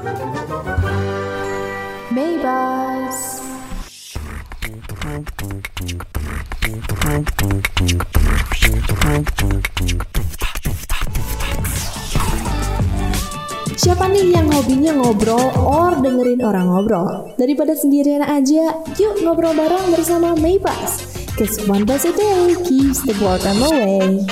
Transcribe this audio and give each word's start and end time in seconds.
Siapa 0.00 0.16
nih 14.08 14.32
yang 14.32 14.48
hobinya 14.48 14.96
ngobrol 14.96 15.52
or 15.60 15.92
dengerin 16.00 16.40
orang 16.48 16.72
ngobrol? 16.72 17.36
Daripada 17.36 17.76
sendirian 17.76 18.24
aja, 18.24 18.72
yuk 18.96 19.20
ngobrol 19.20 19.52
bareng 19.52 19.92
bersama 19.92 20.32
Maybus. 20.32 21.12
Cause 21.36 21.60
one 21.68 21.84
bus 21.84 22.08
a 22.08 22.16
day 22.16 22.56
keeps 22.64 23.04
the 23.04 23.12
boredom 23.20 23.60
away. 23.68 24.24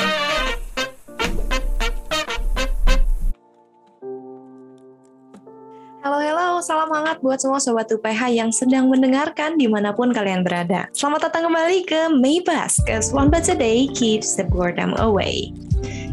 Hangat 7.19 7.27
buat 7.27 7.39
semua 7.43 7.59
Sobat 7.59 7.91
UPH 7.91 8.31
yang 8.31 8.51
sedang 8.55 8.87
mendengarkan 8.87 9.59
di 9.59 9.67
mana 9.67 9.91
pun 9.91 10.15
kalian 10.15 10.47
berada. 10.47 10.87
Selamat 10.95 11.27
datang 11.27 11.51
kembali 11.51 11.83
ke 11.83 12.01
Maybus, 12.15 12.79
cause 12.87 13.11
one 13.11 13.27
bus 13.27 13.51
a 13.51 13.59
day 13.59 13.91
keeps 13.91 14.39
the 14.39 14.47
boredom 14.47 14.95
away. 15.03 15.51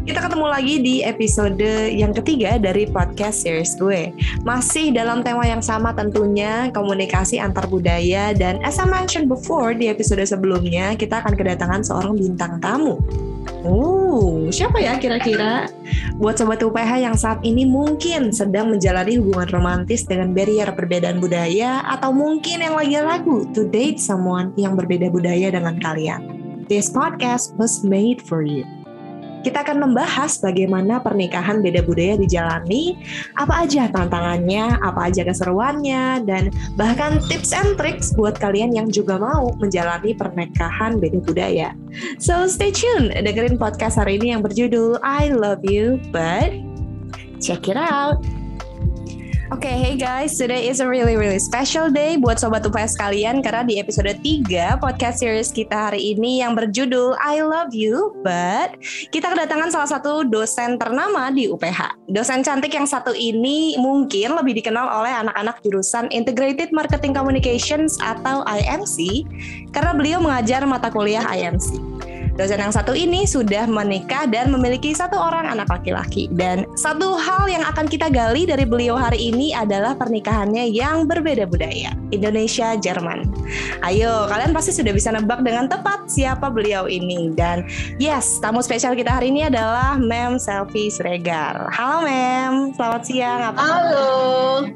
Kita 0.05 0.22
ketemu 0.22 0.46
lagi 0.46 0.76
di 0.82 0.96
episode 1.02 1.62
yang 1.90 2.13
ketiga 2.13 2.58
dari 2.62 2.86
podcast 2.86 3.41
series 3.46 3.73
gue. 3.77 4.13
Masih 4.46 4.94
dalam 4.94 5.26
tema 5.26 5.46
yang 5.46 5.62
sama 5.62 5.94
tentunya, 5.94 6.70
komunikasi 6.73 7.41
antar 7.41 7.66
budaya 7.70 8.34
dan 8.34 8.62
as 8.62 8.77
I 8.82 8.85
mentioned 8.85 9.30
before 9.30 9.74
di 9.77 9.90
episode 9.90 10.22
sebelumnya, 10.26 10.94
kita 10.98 11.22
akan 11.22 11.34
kedatangan 11.38 11.82
seorang 11.85 12.18
bintang 12.18 12.62
tamu. 12.62 13.02
Siapa 14.52 14.77
ya 14.77 14.99
kira-kira? 14.99 15.70
Buat 16.20 16.41
sobat 16.41 16.62
UPH 16.62 16.91
yang 17.02 17.16
saat 17.17 17.40
ini 17.41 17.63
mungkin 17.66 18.30
sedang 18.30 18.73
menjalani 18.73 19.18
hubungan 19.18 19.49
romantis 19.49 20.05
dengan 20.05 20.35
barrier 20.35 20.70
perbedaan 20.73 21.23
budaya 21.23 21.81
atau 21.88 22.12
mungkin 22.12 22.62
yang 22.62 22.76
lagi 22.76 22.98
lagu 22.99 23.48
to 23.55 23.65
date 23.70 23.98
someone 23.98 24.52
yang 24.60 24.77
berbeda 24.77 25.10
budaya 25.10 25.54
dengan 25.54 25.79
kalian. 25.82 26.21
This 26.65 26.90
podcast 26.90 27.54
was 27.62 27.85
made 27.85 28.21
for 28.21 28.41
you. 28.41 28.65
Kita 29.46 29.62
akan 29.62 29.77
membahas 29.77 30.41
bagaimana 30.41 30.98
pernikahan 31.05 31.62
beda 31.62 31.85
budaya 31.85 32.18
dijalani, 32.18 32.98
apa 33.38 33.62
aja 33.62 33.85
tantangannya, 33.93 34.82
apa 34.82 35.13
aja 35.13 35.21
keseruannya, 35.21 36.26
dan 36.26 36.49
bahkan 36.74 37.21
tips 37.29 37.54
and 37.54 37.77
tricks 37.77 38.10
buat 38.18 38.41
kalian 38.41 38.74
yang 38.74 38.90
juga 38.90 39.21
mau 39.21 39.54
menjalani 39.62 40.18
pernikahan 40.18 40.98
beda 40.98 41.21
budaya. 41.21 41.77
So 42.18 42.49
stay 42.49 42.74
tune, 42.74 43.13
dengerin 43.13 43.62
podcast 43.62 44.02
hari 44.02 44.18
ini 44.18 44.34
yang 44.34 44.41
berjudul 44.41 44.98
I 45.05 45.29
Love 45.29 45.62
You, 45.62 46.02
but 46.09 46.49
check 47.37 47.70
it 47.70 47.77
out. 47.77 48.26
Oke, 49.54 49.70
okay, 49.70 49.77
hey 49.77 49.93
guys, 49.93 50.41
today 50.41 50.65
is 50.65 50.82
a 50.82 50.90
really 50.90 51.13
really 51.21 51.38
special 51.38 51.93
day 51.93 52.18
buat 52.18 52.41
sobat 52.41 52.65
UPS 52.65 52.98
kalian 52.98 53.46
karena 53.46 53.62
di 53.62 53.77
episode 53.77 54.10
3 54.10 54.82
podcast 54.82 55.21
series 55.21 55.54
kita 55.54 55.93
hari 55.93 56.18
ini 56.18 56.41
yang 56.41 56.57
berjudul 56.57 57.13
I 57.21 57.46
Love 57.46 57.70
You, 57.77 58.18
but 58.26 58.74
kita 59.13 59.29
kedatangan 59.29 59.70
salah 59.70 59.85
satu 59.85 60.26
dosen 60.26 60.82
ternama 60.82 61.29
di 61.29 61.46
UPH. 61.46 62.10
Dosen 62.10 62.41
cantik 62.41 62.74
yang 62.74 62.90
satu 62.90 63.13
ini 63.13 63.77
mungkin 63.77 64.34
lebih 64.34 64.57
dikenal 64.66 65.06
oleh 65.06 65.13
anak-anak 65.13 65.62
jurusan 65.62 66.09
Integrated 66.09 66.74
Marketing 66.74 67.13
Communications 67.13 68.02
atau 68.02 68.41
IMC 68.50 69.30
karena 69.69 69.94
beliau 69.94 70.25
mengajar 70.25 70.66
mata 70.66 70.90
kuliah 70.90 71.22
IMC. 71.22 71.94
Dosen 72.36 72.59
yang 72.59 72.75
satu 72.75 72.91
ini 72.91 73.24
sudah 73.24 73.64
menikah 73.64 74.28
dan 74.28 74.52
memiliki 74.52 74.91
satu 74.91 75.16
orang 75.16 75.47
anak 75.47 75.72
laki-laki. 75.72 76.28
Dan 76.36 76.68
satu 76.75 77.16
hal 77.16 77.47
yang 77.47 77.64
akan 77.64 77.88
kita 77.88 78.12
gali 78.12 78.44
dari 78.44 78.68
beliau 78.68 79.00
hari 79.00 79.31
ini 79.31 79.56
adalah 79.56 79.96
pernikahannya 79.96 80.68
yang 80.68 81.08
berbeda 81.08 81.47
budaya, 81.47 81.96
Indonesia 82.12 82.75
Jerman. 82.75 83.24
Ayo, 83.88 84.28
kalian 84.28 84.52
pasti 84.52 84.75
sudah 84.75 84.92
bisa 84.92 85.16
nebak 85.16 85.47
dengan 85.47 85.72
tepat 85.72 86.12
siapa 86.12 86.52
beliau 86.52 86.92
ini. 86.92 87.32
Dan 87.32 87.64
yes, 88.04 88.44
tamu 88.44 88.59
spesial 88.59 89.00
kita 89.00 89.16
hari 89.16 89.32
ini 89.32 89.48
adalah 89.48 89.96
Mem 89.96 90.36
Selfie 90.36 90.92
Sregar. 90.92 91.72
Halo 91.72 92.04
Mem, 92.04 92.76
selamat 92.76 93.02
siang. 93.08 93.42
Apa 93.56 93.64
Halo. 93.64 94.12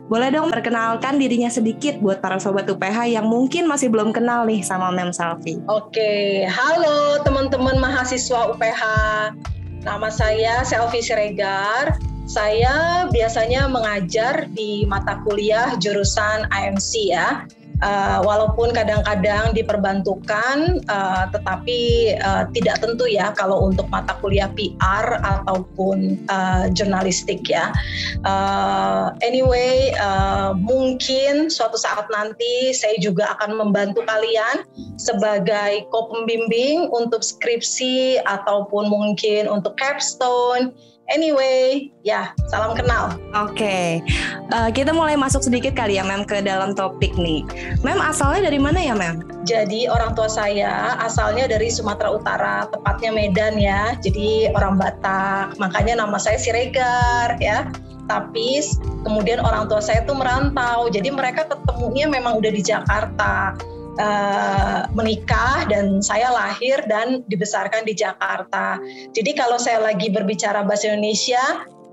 Boleh 0.08 0.32
dong 0.32 0.48
perkenalkan 0.48 1.20
dirinya 1.20 1.52
sedikit 1.52 2.00
buat 2.00 2.24
para 2.24 2.40
sobat 2.40 2.72
UPH 2.72 3.20
yang 3.20 3.28
mungkin 3.28 3.68
masih 3.68 3.92
belum 3.92 4.16
kenal 4.16 4.48
nih 4.48 4.64
sama 4.64 4.96
Mem 4.96 5.12
Selfie. 5.12 5.60
Oke, 5.68 6.48
halo 6.48 7.20
teman 7.28 7.49
teman-teman 7.50 7.82
mahasiswa 7.82 8.54
UPH. 8.54 8.82
Nama 9.82 10.10
saya 10.14 10.62
Selvi 10.62 11.02
Siregar. 11.02 11.98
Saya 12.30 13.10
biasanya 13.10 13.66
mengajar 13.66 14.46
di 14.54 14.86
mata 14.86 15.18
kuliah 15.26 15.74
jurusan 15.82 16.46
AMC 16.54 17.10
ya 17.10 17.50
uh, 17.84 18.20
walaupun 18.24 18.72
kadang-kadang 18.76 19.52
diperbantukan, 19.56 20.84
uh, 20.88 21.24
tetapi 21.32 22.14
uh, 22.20 22.48
tidak 22.52 22.80
tentu 22.84 23.08
ya 23.08 23.32
kalau 23.36 23.68
untuk 23.72 23.88
mata 23.92 24.16
kuliah 24.20 24.52
PR 24.56 25.20
ataupun 25.24 26.20
uh, 26.32 26.68
jurnalistik 26.72 27.44
ya. 27.48 27.72
Uh, 28.24 29.16
anyway, 29.24 29.92
uh, 30.00 30.56
mungkin 30.56 31.48
suatu 31.52 31.80
saat 31.80 32.08
nanti 32.12 32.76
saya 32.76 32.96
juga 33.00 33.36
akan 33.40 33.60
membantu 33.60 34.04
kalian 34.08 34.64
sebagai 35.00 35.88
co-pembimbing 35.92 36.92
untuk 36.92 37.24
skripsi 37.24 38.20
ataupun 38.28 38.92
mungkin 38.92 39.48
untuk 39.48 39.76
capstone 39.80 40.76
Anyway, 41.10 41.90
ya 42.06 42.38
salam 42.54 42.78
kenal. 42.78 43.18
Oke, 43.34 43.58
okay. 43.58 43.88
uh, 44.54 44.70
kita 44.70 44.94
mulai 44.94 45.18
masuk 45.18 45.42
sedikit 45.42 45.74
kali 45.74 45.98
ya, 45.98 46.06
Mem, 46.06 46.22
ke 46.22 46.38
dalam 46.46 46.78
topik 46.78 47.18
nih. 47.18 47.42
Mem 47.82 47.98
asalnya 47.98 48.46
dari 48.46 48.62
mana 48.62 48.78
ya, 48.78 48.94
Mem? 48.94 49.26
Jadi 49.42 49.90
orang 49.90 50.14
tua 50.14 50.30
saya 50.30 50.94
asalnya 51.02 51.50
dari 51.50 51.74
Sumatera 51.74 52.14
Utara, 52.14 52.70
tepatnya 52.70 53.10
Medan 53.10 53.58
ya. 53.58 53.98
Jadi 54.06 54.54
orang 54.54 54.78
Batak, 54.78 55.58
makanya 55.58 56.06
nama 56.06 56.22
saya 56.22 56.38
Siregar 56.38 57.42
ya. 57.42 57.66
Tapi 58.06 58.62
kemudian 59.02 59.42
orang 59.42 59.66
tua 59.66 59.82
saya 59.82 60.06
tuh 60.06 60.14
merantau, 60.14 60.94
jadi 60.94 61.10
mereka 61.10 61.50
ketemunya 61.50 62.06
memang 62.06 62.38
udah 62.38 62.52
di 62.54 62.62
Jakarta 62.62 63.58
uh, 64.00 64.88
menikah 64.96 65.68
dan 65.68 66.00
saya 66.00 66.32
lahir 66.32 66.82
dan 66.88 67.22
dibesarkan 67.28 67.86
di 67.86 67.94
Jakarta. 67.94 68.80
Jadi 69.14 69.36
kalau 69.36 69.60
saya 69.60 69.84
lagi 69.84 70.10
berbicara 70.10 70.64
bahasa 70.66 70.90
Indonesia, 70.90 71.44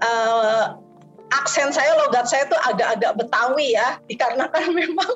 uh, 0.01 0.86
aksen 1.35 1.75
saya 1.75 1.95
logat 2.07 2.31
saya 2.31 2.47
tuh 2.47 2.59
agak-agak 2.67 3.19
Betawi 3.19 3.75
ya 3.75 3.99
dikarenakan 4.07 4.73
memang 4.79 5.11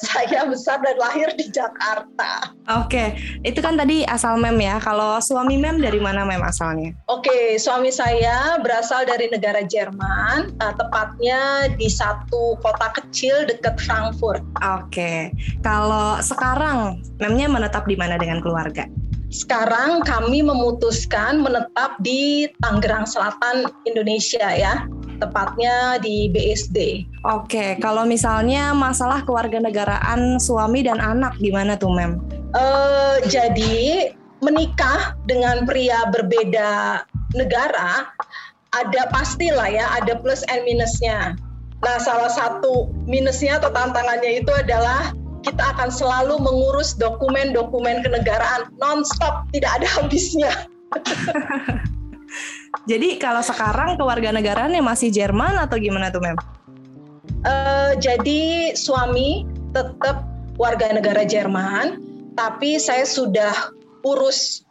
saya 0.00 0.44
besar 0.48 0.80
dan 0.84 0.96
lahir 1.00 1.28
di 1.36 1.48
Jakarta. 1.52 2.52
Oke, 2.80 3.16
itu 3.44 3.60
kan 3.60 3.76
tadi 3.76 4.04
asal 4.08 4.40
mem 4.40 4.56
ya. 4.60 4.80
Kalau 4.80 5.20
suami 5.20 5.60
mem 5.60 5.80
dari 5.80 6.00
mana 6.00 6.24
mem 6.24 6.40
asalnya? 6.40 6.92
Oke, 7.08 7.56
suami 7.60 7.92
saya 7.92 8.60
berasal 8.60 9.04
dari 9.04 9.28
negara 9.28 9.64
Jerman, 9.64 10.56
uh, 10.60 10.74
tepatnya 10.76 11.72
di 11.76 11.88
satu 11.88 12.56
kota 12.60 12.88
kecil 12.96 13.44
dekat 13.48 13.76
Frankfurt. 13.80 14.40
Oke, 14.60 15.32
kalau 15.60 16.20
sekarang 16.20 17.00
memnya 17.20 17.48
menetap 17.48 17.84
di 17.84 17.96
mana 17.96 18.16
dengan 18.16 18.40
keluarga? 18.40 18.88
Sekarang 19.34 20.06
kami 20.06 20.46
memutuskan 20.46 21.42
menetap 21.42 21.98
di 22.06 22.46
Tangerang 22.62 23.02
Selatan, 23.02 23.66
Indonesia 23.82 24.46
ya 24.46 24.86
tepatnya 25.18 25.98
di 26.02 26.28
BSD. 26.30 27.08
Oke, 27.24 27.78
kalau 27.78 28.04
misalnya 28.04 28.74
masalah 28.76 29.22
keluarga 29.22 29.58
negaraan 29.62 30.36
suami 30.38 30.84
dan 30.84 30.98
anak 30.98 31.36
gimana 31.38 31.78
tuh, 31.78 31.92
Mem? 31.92 32.20
Uh, 32.54 33.18
jadi 33.26 34.14
menikah 34.44 35.16
dengan 35.24 35.64
pria 35.64 36.06
berbeda 36.12 37.02
negara 37.34 38.12
ada 38.74 39.02
pastilah 39.14 39.70
ya, 39.70 39.86
ada 40.02 40.18
plus 40.18 40.42
and 40.50 40.66
minusnya. 40.66 41.38
Nah, 41.84 41.98
salah 42.00 42.32
satu 42.32 42.90
minusnya 43.06 43.62
atau 43.62 43.70
tantangannya 43.70 44.42
itu 44.42 44.50
adalah 44.50 45.14
kita 45.44 45.62
akan 45.76 45.92
selalu 45.92 46.40
mengurus 46.40 46.96
dokumen-dokumen 46.96 48.00
kenegaraan 48.02 48.72
non-stop, 48.80 49.44
tidak 49.52 49.70
ada 49.78 49.88
habisnya. 50.00 50.52
Jadi 52.84 53.16
kalau 53.22 53.40
sekarang 53.40 53.96
kewarganegaranya 53.96 54.82
masih 54.82 55.08
Jerman 55.08 55.56
atau 55.56 55.78
gimana 55.78 56.10
tuh, 56.10 56.20
Mem? 56.20 56.36
Uh, 57.44 57.92
jadi 58.00 58.72
suami 58.72 59.44
tetap 59.72 60.24
warga 60.56 60.92
negara 60.92 61.22
Jerman, 61.26 62.00
tapi 62.38 62.80
saya 62.80 63.04
sudah 63.04 63.52
urus 64.04 64.64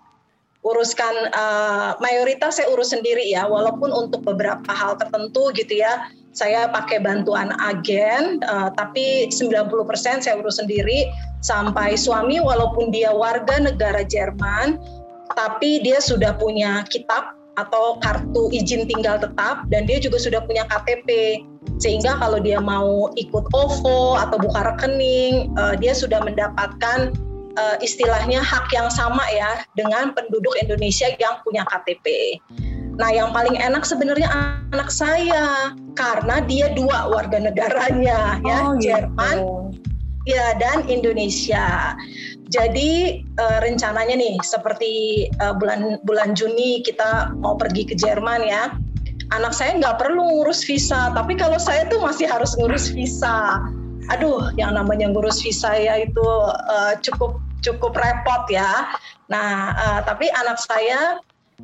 uruskan 0.64 1.28
uh, 1.36 2.00
mayoritas 2.00 2.56
saya 2.56 2.72
urus 2.72 2.96
sendiri 2.96 3.28
ya, 3.28 3.44
walaupun 3.44 3.92
untuk 3.92 4.24
beberapa 4.24 4.72
hal 4.72 4.96
tertentu 4.96 5.52
gitu 5.52 5.84
ya, 5.84 6.08
saya 6.32 6.72
pakai 6.72 7.04
bantuan 7.04 7.52
agen, 7.60 8.40
uh, 8.48 8.72
tapi 8.74 9.28
90% 9.28 10.24
saya 10.24 10.36
urus 10.40 10.64
sendiri 10.64 11.12
sampai 11.44 12.00
suami 12.00 12.40
walaupun 12.40 12.96
dia 12.96 13.12
warga 13.12 13.60
negara 13.60 14.08
Jerman, 14.08 14.80
tapi 15.36 15.84
dia 15.84 16.00
sudah 16.00 16.32
punya 16.40 16.88
kitab 16.88 17.36
atau 17.56 18.02
kartu 18.02 18.50
izin 18.50 18.90
tinggal 18.90 19.22
tetap 19.22 19.66
dan 19.70 19.86
dia 19.86 20.02
juga 20.02 20.18
sudah 20.18 20.42
punya 20.46 20.66
KTP 20.70 21.42
sehingga 21.78 22.18
kalau 22.18 22.42
dia 22.42 22.58
mau 22.58 23.14
ikut 23.14 23.46
OVO 23.54 24.18
atau 24.18 24.38
buka 24.42 24.74
rekening 24.74 25.54
uh, 25.58 25.78
dia 25.78 25.94
sudah 25.94 26.22
mendapatkan 26.26 27.14
uh, 27.58 27.78
istilahnya 27.82 28.42
hak 28.42 28.70
yang 28.74 28.90
sama 28.90 29.24
ya 29.34 29.66
dengan 29.78 30.14
penduduk 30.14 30.54
Indonesia 30.62 31.10
yang 31.18 31.42
punya 31.46 31.66
KTP. 31.70 32.38
Nah, 32.94 33.10
yang 33.10 33.34
paling 33.34 33.58
enak 33.58 33.82
sebenarnya 33.90 34.30
anak 34.70 34.94
saya 34.94 35.74
karena 35.98 36.46
dia 36.46 36.70
dua 36.78 37.10
warga 37.10 37.42
negaranya 37.42 38.38
ya, 38.46 38.58
oh, 38.70 38.78
gitu. 38.78 38.86
Jerman 38.86 39.38
ya 40.30 40.54
dan 40.62 40.86
Indonesia. 40.86 41.98
Jadi 42.54 43.26
uh, 43.42 43.58
rencananya 43.66 44.14
nih 44.14 44.38
seperti 44.46 45.26
uh, 45.42 45.58
bulan 45.58 45.98
bulan 46.06 46.38
Juni 46.38 46.86
kita 46.86 47.34
mau 47.42 47.58
pergi 47.58 47.90
ke 47.90 47.98
Jerman 47.98 48.46
ya. 48.46 48.78
Anak 49.34 49.58
saya 49.58 49.74
nggak 49.82 49.98
perlu 49.98 50.22
ngurus 50.22 50.62
visa, 50.62 51.10
tapi 51.18 51.34
kalau 51.34 51.58
saya 51.58 51.90
tuh 51.90 51.98
masih 51.98 52.30
harus 52.30 52.54
ngurus 52.62 52.94
visa. 52.94 53.58
Aduh, 54.14 54.54
yang 54.54 54.78
namanya 54.78 55.10
ngurus 55.10 55.42
visa 55.42 55.74
ya 55.74 56.06
itu 56.06 56.28
uh, 56.70 56.94
cukup 57.02 57.42
cukup 57.66 57.98
repot 57.98 58.46
ya. 58.54 58.94
Nah, 59.34 59.74
uh, 59.74 60.00
tapi 60.06 60.30
anak 60.38 60.62
saya 60.62 61.18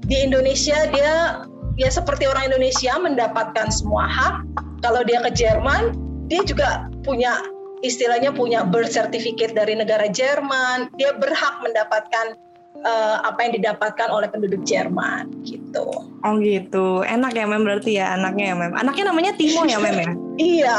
di 0.09 0.25
Indonesia 0.25 0.89
dia 0.89 1.45
ya 1.77 1.89
seperti 1.93 2.25
orang 2.25 2.49
Indonesia 2.49 2.97
mendapatkan 2.97 3.69
semua 3.69 4.09
hak. 4.09 4.41
Kalau 4.81 5.05
dia 5.05 5.21
ke 5.21 5.29
Jerman, 5.37 5.93
dia 6.31 6.41
juga 6.47 6.89
punya 7.05 7.37
istilahnya 7.81 8.35
punya 8.35 8.67
birth 8.67 8.91
certificate 8.91 9.55
dari 9.55 9.75
negara 9.75 10.07
Jerman, 10.11 10.91
dia 10.99 11.15
berhak 11.15 11.63
mendapatkan 11.63 12.35
uh, 12.83 13.17
apa 13.25 13.39
yang 13.47 13.53
didapatkan 13.59 14.09
oleh 14.11 14.27
penduduk 14.29 14.61
Jerman 14.63 15.31
gitu. 15.43 15.87
Oh 16.23 16.33
gitu, 16.39 17.01
enak 17.07 17.31
ya 17.35 17.45
mem 17.47 17.63
berarti 17.63 17.99
ya 17.99 18.15
anaknya 18.15 18.53
ya 18.53 18.55
mem. 18.55 18.73
Anaknya 18.75 19.03
namanya 19.11 19.31
Timo 19.35 19.63
ya 19.65 19.79
mem 19.79 19.95
ya? 19.95 20.11
iya. 20.59 20.77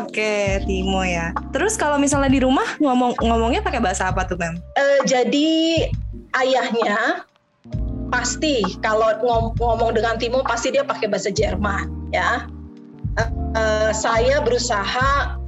Oke 0.00 0.16
okay, 0.16 0.44
Timo 0.64 1.04
ya. 1.04 1.32
Terus 1.52 1.76
kalau 1.76 2.00
misalnya 2.00 2.32
di 2.32 2.40
rumah 2.40 2.66
ngomong 2.80 3.16
ngomongnya 3.20 3.60
pakai 3.60 3.80
bahasa 3.80 4.08
apa 4.08 4.24
tuh 4.24 4.40
mem? 4.40 4.56
Uh, 4.76 5.00
jadi 5.04 5.88
ayahnya 6.40 7.24
pasti 8.10 8.66
kalau 8.82 9.14
ngom 9.22 9.54
ngomong 9.60 9.94
dengan 9.94 10.18
Timo 10.18 10.42
pasti 10.42 10.74
dia 10.74 10.82
pakai 10.82 11.06
bahasa 11.06 11.30
Jerman 11.30 12.10
ya. 12.10 12.48
Uh, 13.18 13.26
uh, 13.58 13.90
saya 13.90 14.38
berusaha 14.38 15.39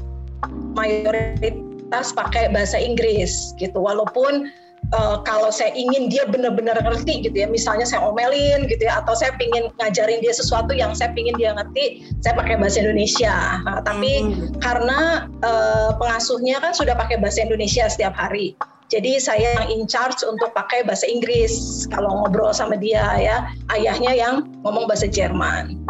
mayoritas 0.73 2.13
pakai 2.13 2.53
bahasa 2.53 2.77
Inggris 2.81 3.53
gitu. 3.57 3.77
Walaupun 3.77 4.51
uh, 4.97 5.21
kalau 5.25 5.53
saya 5.53 5.73
ingin 5.73 6.11
dia 6.11 6.25
benar-benar 6.29 6.81
ngerti 6.83 7.25
gitu 7.25 7.37
ya 7.45 7.49
misalnya 7.49 7.87
saya 7.87 8.03
omelin 8.03 8.67
gitu 8.67 8.89
ya 8.89 9.05
atau 9.05 9.15
saya 9.15 9.33
pingin 9.37 9.71
ngajarin 9.79 10.21
dia 10.25 10.35
sesuatu 10.35 10.73
yang 10.75 10.97
saya 10.97 11.13
pingin 11.15 11.37
dia 11.39 11.55
ngerti 11.55 12.09
saya 12.25 12.35
pakai 12.37 12.57
bahasa 12.61 12.83
Indonesia. 12.83 13.63
Nah, 13.65 13.81
tapi 13.85 14.27
hmm. 14.27 14.59
karena 14.61 15.29
uh, 15.45 15.97
pengasuhnya 15.97 16.61
kan 16.61 16.73
sudah 16.73 16.97
pakai 16.97 17.21
bahasa 17.21 17.45
Indonesia 17.45 17.87
setiap 17.89 18.17
hari 18.17 18.57
jadi 18.93 19.17
saya 19.17 19.57
yang 19.57 19.67
in 19.73 19.83
charge 19.89 20.21
untuk 20.21 20.53
pakai 20.53 20.85
bahasa 20.85 21.09
Inggris 21.09 21.89
kalau 21.89 22.13
ngobrol 22.13 22.53
sama 22.53 22.77
dia 22.77 23.01
ya. 23.17 23.49
Ayahnya 23.73 24.13
yang 24.13 24.35
ngomong 24.61 24.85
bahasa 24.85 25.09
Jerman. 25.09 25.81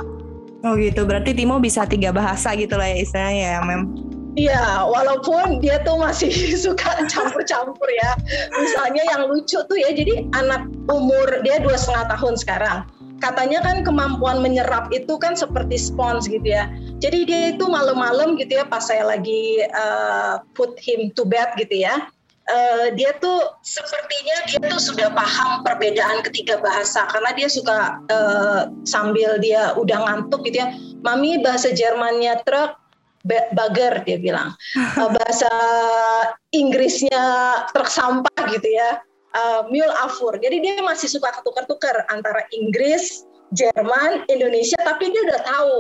Oh 0.63 0.79
gitu, 0.79 1.03
berarti 1.03 1.35
Timo 1.35 1.59
bisa 1.59 1.83
tiga 1.83 2.15
bahasa 2.15 2.55
gitu 2.55 2.79
lah 2.79 2.87
ya 2.87 3.03
istilahnya 3.03 3.59
ya, 3.59 3.61
Mem. 3.67 3.83
Iya, 4.33 4.89
walaupun 4.89 5.61
dia 5.61 5.85
tuh 5.85 6.01
masih 6.01 6.33
suka 6.65 7.05
campur-campur 7.09 7.89
ya. 8.01 8.17
Misalnya 8.57 9.03
yang 9.13 9.23
lucu 9.29 9.61
tuh 9.61 9.77
ya, 9.77 9.93
jadi 9.93 10.25
anak 10.33 10.73
umur 10.89 11.45
dia 11.45 11.61
dua 11.61 11.77
setengah 11.77 12.17
tahun 12.17 12.35
sekarang. 12.41 12.79
Katanya 13.21 13.63
kan 13.63 13.87
kemampuan 13.87 14.43
menyerap 14.43 14.91
itu 14.91 15.15
kan 15.21 15.39
seperti 15.39 15.79
spons 15.79 16.27
gitu 16.27 16.43
ya. 16.43 16.67
Jadi 16.99 17.29
dia 17.29 17.41
itu 17.55 17.69
malam-malam 17.69 18.35
gitu 18.41 18.57
ya, 18.59 18.65
pas 18.67 18.83
saya 18.83 19.05
lagi 19.05 19.63
uh, 19.77 20.43
put 20.57 20.75
him 20.81 21.13
to 21.13 21.29
bed 21.29 21.53
gitu 21.61 21.85
ya. 21.85 22.09
Uh, 22.51 22.91
dia 22.99 23.15
tuh 23.23 23.55
sepertinya 23.63 24.37
dia 24.51 24.59
tuh 24.67 24.83
sudah 24.83 25.15
paham 25.15 25.63
perbedaan 25.63 26.27
ketiga 26.27 26.59
bahasa 26.59 27.07
karena 27.15 27.31
dia 27.39 27.47
suka 27.47 28.03
uh, 28.11 28.67
sambil 28.83 29.39
dia 29.39 29.71
udah 29.79 30.03
ngantuk 30.09 30.43
gitu 30.51 30.59
ya. 30.59 30.75
Mami 31.07 31.39
bahasa 31.39 31.71
Jermannya 31.71 32.43
truk, 32.43 32.82
bager 33.27 34.03
dia 34.03 34.19
bilang 34.19 34.51
uh, 34.99 35.11
bahasa 35.11 35.51
Inggrisnya 36.51 37.23
truk 37.71 37.87
sampah 37.87 38.43
gitu 38.51 38.67
ya 38.67 38.99
uh, 39.39 39.63
mule 39.71 39.95
afur 40.03 40.35
jadi 40.39 40.59
dia 40.59 40.83
masih 40.83 41.07
suka 41.07 41.31
ketukar-tukar 41.41 42.03
antara 42.11 42.43
Inggris 42.51 43.23
Jerman 43.55 44.27
Indonesia 44.27 44.79
tapi 44.83 45.13
dia 45.13 45.23
udah 45.29 45.41
tahu 45.45 45.73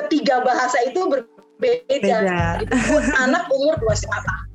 ketiga 0.00 0.42
bahasa 0.42 0.78
itu 0.86 1.00
berbeda 1.06 2.16
gitu. 2.62 2.72
anak 3.24 3.46
umur 3.50 3.78
dua 3.78 3.94
setengah 3.94 4.50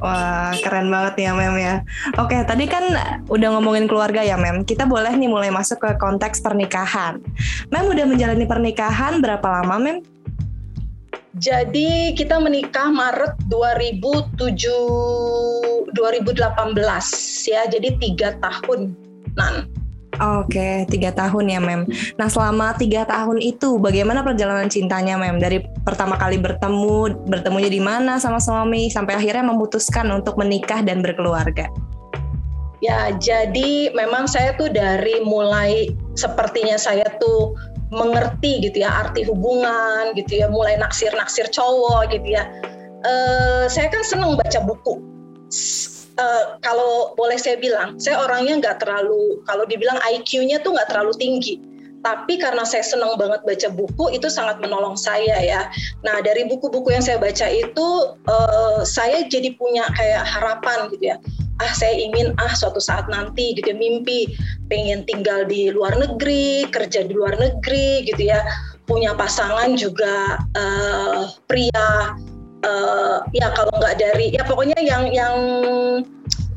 Wah, 0.00 0.56
keren 0.64 0.88
banget 0.88 1.28
ya 1.28 1.36
Mem 1.36 1.60
ya. 1.60 1.84
Oke, 2.16 2.40
tadi 2.48 2.64
kan 2.64 2.88
udah 3.28 3.48
ngomongin 3.52 3.84
keluarga 3.84 4.24
ya 4.24 4.40
Mem. 4.40 4.64
Kita 4.64 4.88
boleh 4.88 5.12
nih 5.12 5.28
mulai 5.28 5.52
masuk 5.52 5.76
ke 5.76 5.90
konteks 6.00 6.40
pernikahan. 6.40 7.20
Mem 7.68 7.84
udah 7.84 8.08
menjalani 8.08 8.48
pernikahan 8.48 9.20
berapa 9.20 9.44
lama 9.60 9.76
Mem? 9.76 10.00
Jadi 11.38 12.18
kita 12.18 12.42
menikah 12.42 12.90
Maret 12.90 13.38
2007 13.46 15.94
2018 15.94 16.74
ya. 17.46 17.70
Jadi 17.70 17.88
tiga 18.02 18.34
tahun 18.42 18.98
nan. 19.38 19.70
Oke, 20.20 20.84
tiga 20.92 21.16
tahun 21.16 21.48
ya, 21.48 21.60
Mem. 21.64 21.88
Nah, 22.20 22.28
selama 22.28 22.76
tiga 22.76 23.08
tahun 23.08 23.40
itu, 23.40 23.80
bagaimana 23.80 24.20
perjalanan 24.20 24.68
cintanya, 24.68 25.16
Mem? 25.16 25.40
Dari 25.40 25.64
pertama 25.80 26.20
kali 26.20 26.36
bertemu, 26.36 27.24
bertemunya 27.24 27.72
di 27.72 27.80
mana 27.80 28.20
sama 28.20 28.36
suami, 28.36 28.92
sampai 28.92 29.16
akhirnya 29.16 29.48
memutuskan 29.48 30.12
untuk 30.12 30.36
menikah 30.36 30.84
dan 30.84 31.00
berkeluarga? 31.00 31.72
Ya, 32.84 33.16
jadi 33.16 33.96
memang 33.96 34.28
saya 34.28 34.52
tuh 34.60 34.68
dari 34.68 35.24
mulai 35.24 35.96
sepertinya 36.12 36.76
saya 36.76 37.08
tuh 37.16 37.56
mengerti 37.90 38.62
gitu 38.62 38.86
ya 38.86 39.06
arti 39.06 39.26
hubungan 39.26 40.14
gitu 40.14 40.40
ya 40.40 40.46
mulai 40.46 40.78
naksir 40.78 41.10
naksir 41.14 41.50
cowok 41.50 42.14
gitu 42.14 42.38
ya. 42.38 42.46
Uh, 43.00 43.64
saya 43.66 43.90
kan 43.90 44.02
seneng 44.06 44.38
baca 44.38 44.60
buku. 44.62 45.02
Uh, 46.20 46.60
kalau 46.62 47.16
boleh 47.16 47.38
saya 47.40 47.56
bilang 47.58 47.98
saya 47.98 48.20
orangnya 48.22 48.60
nggak 48.60 48.76
terlalu 48.84 49.40
kalau 49.48 49.64
dibilang 49.66 49.98
IQ-nya 50.06 50.62
tuh 50.62 50.78
nggak 50.78 50.88
terlalu 50.90 51.12
tinggi. 51.18 51.58
Tapi 52.00 52.40
karena 52.40 52.64
saya 52.64 52.80
senang 52.80 53.20
banget 53.20 53.44
baca 53.44 53.68
buku 53.76 54.16
itu 54.16 54.32
sangat 54.32 54.56
menolong 54.56 54.96
saya 54.96 55.36
ya. 55.36 55.68
Nah 56.00 56.24
dari 56.24 56.48
buku-buku 56.48 56.96
yang 56.96 57.04
saya 57.04 57.20
baca 57.20 57.44
itu 57.50 57.88
uh, 58.24 58.80
saya 58.86 59.28
jadi 59.28 59.52
punya 59.60 59.84
kayak 59.98 60.24
harapan 60.24 60.88
gitu 60.94 61.12
ya 61.12 61.16
ah 61.60 61.72
saya 61.76 61.92
ingin 61.92 62.32
ah 62.40 62.52
suatu 62.56 62.80
saat 62.80 63.06
nanti 63.12 63.52
gitu 63.52 63.76
mimpi 63.76 64.32
pengen 64.72 65.04
tinggal 65.04 65.44
di 65.44 65.68
luar 65.68 65.92
negeri 66.00 66.66
kerja 66.72 67.04
di 67.04 67.12
luar 67.12 67.36
negeri 67.36 68.08
gitu 68.08 68.32
ya. 68.32 68.40
Punya 68.88 69.14
pasangan 69.14 69.78
juga 69.78 70.40
uh, 70.58 71.30
pria 71.46 72.16
uh, 72.66 73.22
ya 73.30 73.54
kalau 73.54 73.70
nggak 73.78 74.02
dari 74.02 74.34
ya 74.34 74.42
pokoknya 74.42 74.80
yang 74.82 75.06
yang 75.14 75.36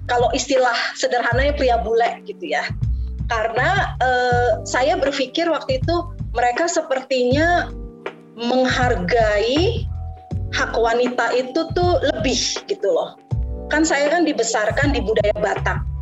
kalau 0.10 0.28
istilah 0.34 0.76
sederhananya 0.98 1.54
pria 1.54 1.78
bule 1.84 2.24
gitu 2.26 2.56
ya. 2.56 2.64
Karena 3.30 3.96
uh, 4.02 4.66
saya 4.66 4.98
berpikir 4.98 5.48
waktu 5.48 5.80
itu 5.84 5.96
mereka 6.34 6.66
sepertinya 6.66 7.70
menghargai 8.34 9.86
hak 10.54 10.74
wanita 10.78 11.34
itu 11.34 11.66
tuh 11.74 12.02
lebih 12.14 12.38
gitu 12.70 12.88
loh 12.90 13.18
kan 13.72 13.84
saya 13.86 14.12
kan 14.12 14.28
dibesarkan 14.28 14.92
di 14.92 15.00
budaya 15.04 15.36
Batak 15.38 15.93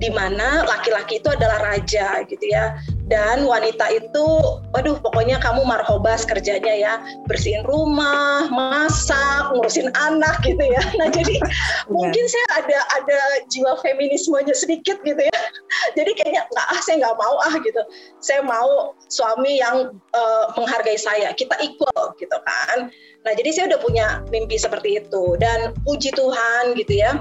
di 0.00 0.08
mana 0.08 0.64
laki-laki 0.64 1.20
itu 1.20 1.28
adalah 1.28 1.60
raja 1.60 2.24
gitu 2.24 2.40
ya. 2.48 2.80
Dan 3.10 3.44
wanita 3.44 3.90
itu 3.92 4.26
waduh 4.72 4.96
pokoknya 5.02 5.36
kamu 5.42 5.60
marhobas 5.68 6.24
kerjanya 6.24 6.72
ya. 6.72 6.92
Bersihin 7.28 7.68
rumah 7.68 8.48
masak 8.48 9.52
ngurusin 9.52 9.92
anak 9.92 10.40
gitu 10.40 10.64
ya. 10.64 10.80
Nah 10.96 11.12
jadi 11.12 11.36
yeah. 11.44 11.84
mungkin 11.92 12.24
saya 12.24 12.64
ada 12.64 12.78
ada 12.96 13.20
jiwa 13.52 13.76
feminismenya 13.84 14.56
sedikit 14.56 14.96
gitu 15.04 15.20
ya. 15.20 15.40
Jadi 15.98 16.12
kayaknya 16.14 16.46
nggak 16.54 16.66
ah 16.70 16.80
saya 16.86 17.02
nggak 17.02 17.18
mau 17.18 17.34
ah 17.42 17.54
gitu. 17.58 17.82
Saya 18.22 18.46
mau 18.46 18.94
suami 19.10 19.58
yang 19.58 19.90
uh, 20.14 20.44
menghargai 20.54 20.94
saya 20.94 21.34
kita 21.34 21.58
equal 21.58 22.14
gitu 22.20 22.36
kan. 22.46 22.92
Nah, 23.20 23.32
jadi 23.36 23.50
saya 23.52 23.64
udah 23.74 23.80
punya 23.84 24.06
mimpi 24.32 24.56
seperti 24.56 25.02
itu. 25.02 25.36
Dan 25.36 25.76
puji 25.84 26.14
Tuhan 26.14 26.78
gitu 26.78 26.94
ya. 26.94 27.20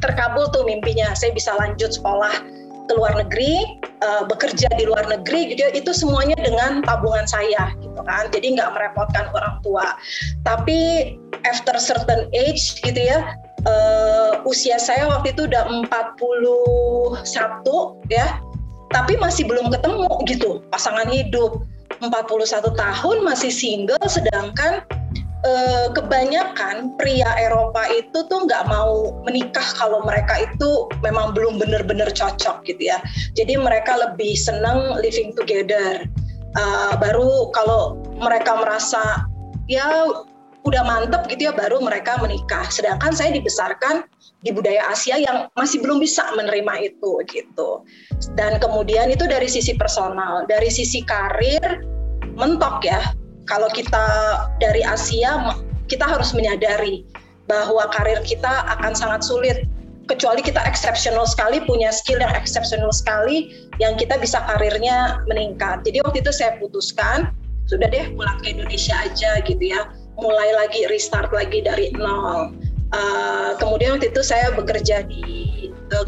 Terkabul 0.00 0.48
tuh 0.52 0.64
mimpinya. 0.64 1.12
Saya 1.16 1.32
bisa 1.36 1.54
lanjut 1.56 1.94
sekolah 1.94 2.32
ke 2.90 2.92
luar 2.98 3.14
negeri, 3.14 3.78
uh, 4.02 4.26
bekerja 4.26 4.66
di 4.74 4.84
luar 4.88 5.06
negeri 5.06 5.54
gitu 5.54 5.68
ya. 5.68 5.70
Itu 5.76 5.94
semuanya 5.94 6.34
dengan 6.40 6.82
tabungan 6.82 7.28
saya 7.28 7.70
gitu 7.78 8.00
kan. 8.02 8.28
Jadi 8.34 8.58
nggak 8.58 8.72
merepotkan 8.74 9.30
orang 9.30 9.62
tua. 9.62 9.94
Tapi 10.42 11.12
after 11.46 11.78
certain 11.78 12.26
age 12.34 12.80
gitu 12.82 12.98
ya, 12.98 13.36
uh, 13.68 14.42
usia 14.48 14.80
saya 14.80 15.06
waktu 15.06 15.36
itu 15.36 15.46
udah 15.46 15.68
41 15.86 15.86
ya. 18.10 18.40
Tapi 18.90 19.14
masih 19.22 19.46
belum 19.46 19.70
ketemu 19.70 20.10
gitu 20.26 20.66
pasangan 20.74 21.06
hidup 21.06 21.62
41 22.02 22.74
tahun 22.74 23.16
masih 23.22 23.52
single 23.52 24.02
sedangkan 24.08 24.82
eh, 25.44 25.86
kebanyakan 25.96 26.96
pria 26.96 27.30
Eropa 27.40 27.86
itu 27.92 28.24
tuh 28.28 28.44
nggak 28.44 28.68
mau 28.68 29.14
menikah 29.24 29.64
kalau 29.76 30.04
mereka 30.04 30.44
itu 30.44 30.88
memang 31.00 31.32
belum 31.32 31.60
benar-benar 31.60 32.12
cocok 32.12 32.64
gitu 32.68 32.92
ya. 32.92 32.98
Jadi 33.36 33.56
mereka 33.56 33.96
lebih 33.96 34.36
senang 34.36 35.00
living 35.00 35.32
together. 35.36 36.04
Uh, 36.50 36.98
baru 36.98 37.46
kalau 37.54 37.94
mereka 38.18 38.58
merasa 38.58 39.22
ya 39.70 39.86
udah 40.66 40.82
mantep 40.82 41.30
gitu 41.30 41.48
ya 41.48 41.52
baru 41.54 41.78
mereka 41.78 42.18
menikah. 42.18 42.66
Sedangkan 42.68 43.14
saya 43.14 43.30
dibesarkan 43.32 44.02
di 44.42 44.50
budaya 44.50 44.90
Asia 44.90 45.14
yang 45.14 45.46
masih 45.54 45.78
belum 45.78 46.02
bisa 46.02 46.26
menerima 46.34 46.90
itu 46.90 47.22
gitu. 47.30 47.86
Dan 48.34 48.58
kemudian 48.58 49.08
itu 49.14 49.30
dari 49.30 49.46
sisi 49.46 49.78
personal, 49.78 50.44
dari 50.50 50.68
sisi 50.68 51.06
karir 51.06 51.86
mentok 52.34 52.82
ya 52.82 53.00
kalau 53.50 53.66
kita 53.74 54.06
dari 54.62 54.80
Asia 54.86 55.58
kita 55.90 56.06
harus 56.06 56.30
menyadari 56.30 57.02
bahwa 57.50 57.90
karir 57.90 58.22
kita 58.22 58.62
akan 58.78 58.94
sangat 58.94 59.26
sulit 59.26 59.66
kecuali 60.06 60.38
kita 60.38 60.62
exceptional 60.62 61.26
sekali 61.26 61.58
punya 61.66 61.90
skill 61.90 62.22
yang 62.22 62.30
exceptional 62.38 62.94
sekali 62.94 63.66
yang 63.82 63.98
kita 63.98 64.14
bisa 64.22 64.38
karirnya 64.46 65.18
meningkat. 65.26 65.82
Jadi 65.82 65.98
waktu 66.06 66.22
itu 66.22 66.30
saya 66.30 66.54
putuskan 66.62 67.34
sudah 67.66 67.90
deh 67.90 68.14
pulang 68.14 68.38
ke 68.42 68.54
Indonesia 68.54 68.94
aja 69.02 69.42
gitu 69.42 69.62
ya, 69.62 69.90
mulai 70.18 70.50
lagi 70.54 70.86
restart 70.90 71.30
lagi 71.34 71.62
dari 71.62 71.90
nol. 71.94 72.54
Uh, 72.90 73.54
kemudian 73.62 73.98
waktu 73.98 74.10
itu 74.10 74.22
saya 74.22 74.50
bekerja 74.50 75.06
di 75.06 75.70
uh, 75.94 76.06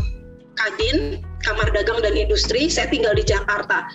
Kadin, 0.58 1.22
Kamar 1.46 1.70
Dagang 1.70 2.02
dan 2.02 2.18
Industri. 2.18 2.66
Saya 2.66 2.90
tinggal 2.90 3.14
di 3.14 3.22
Jakarta 3.22 3.86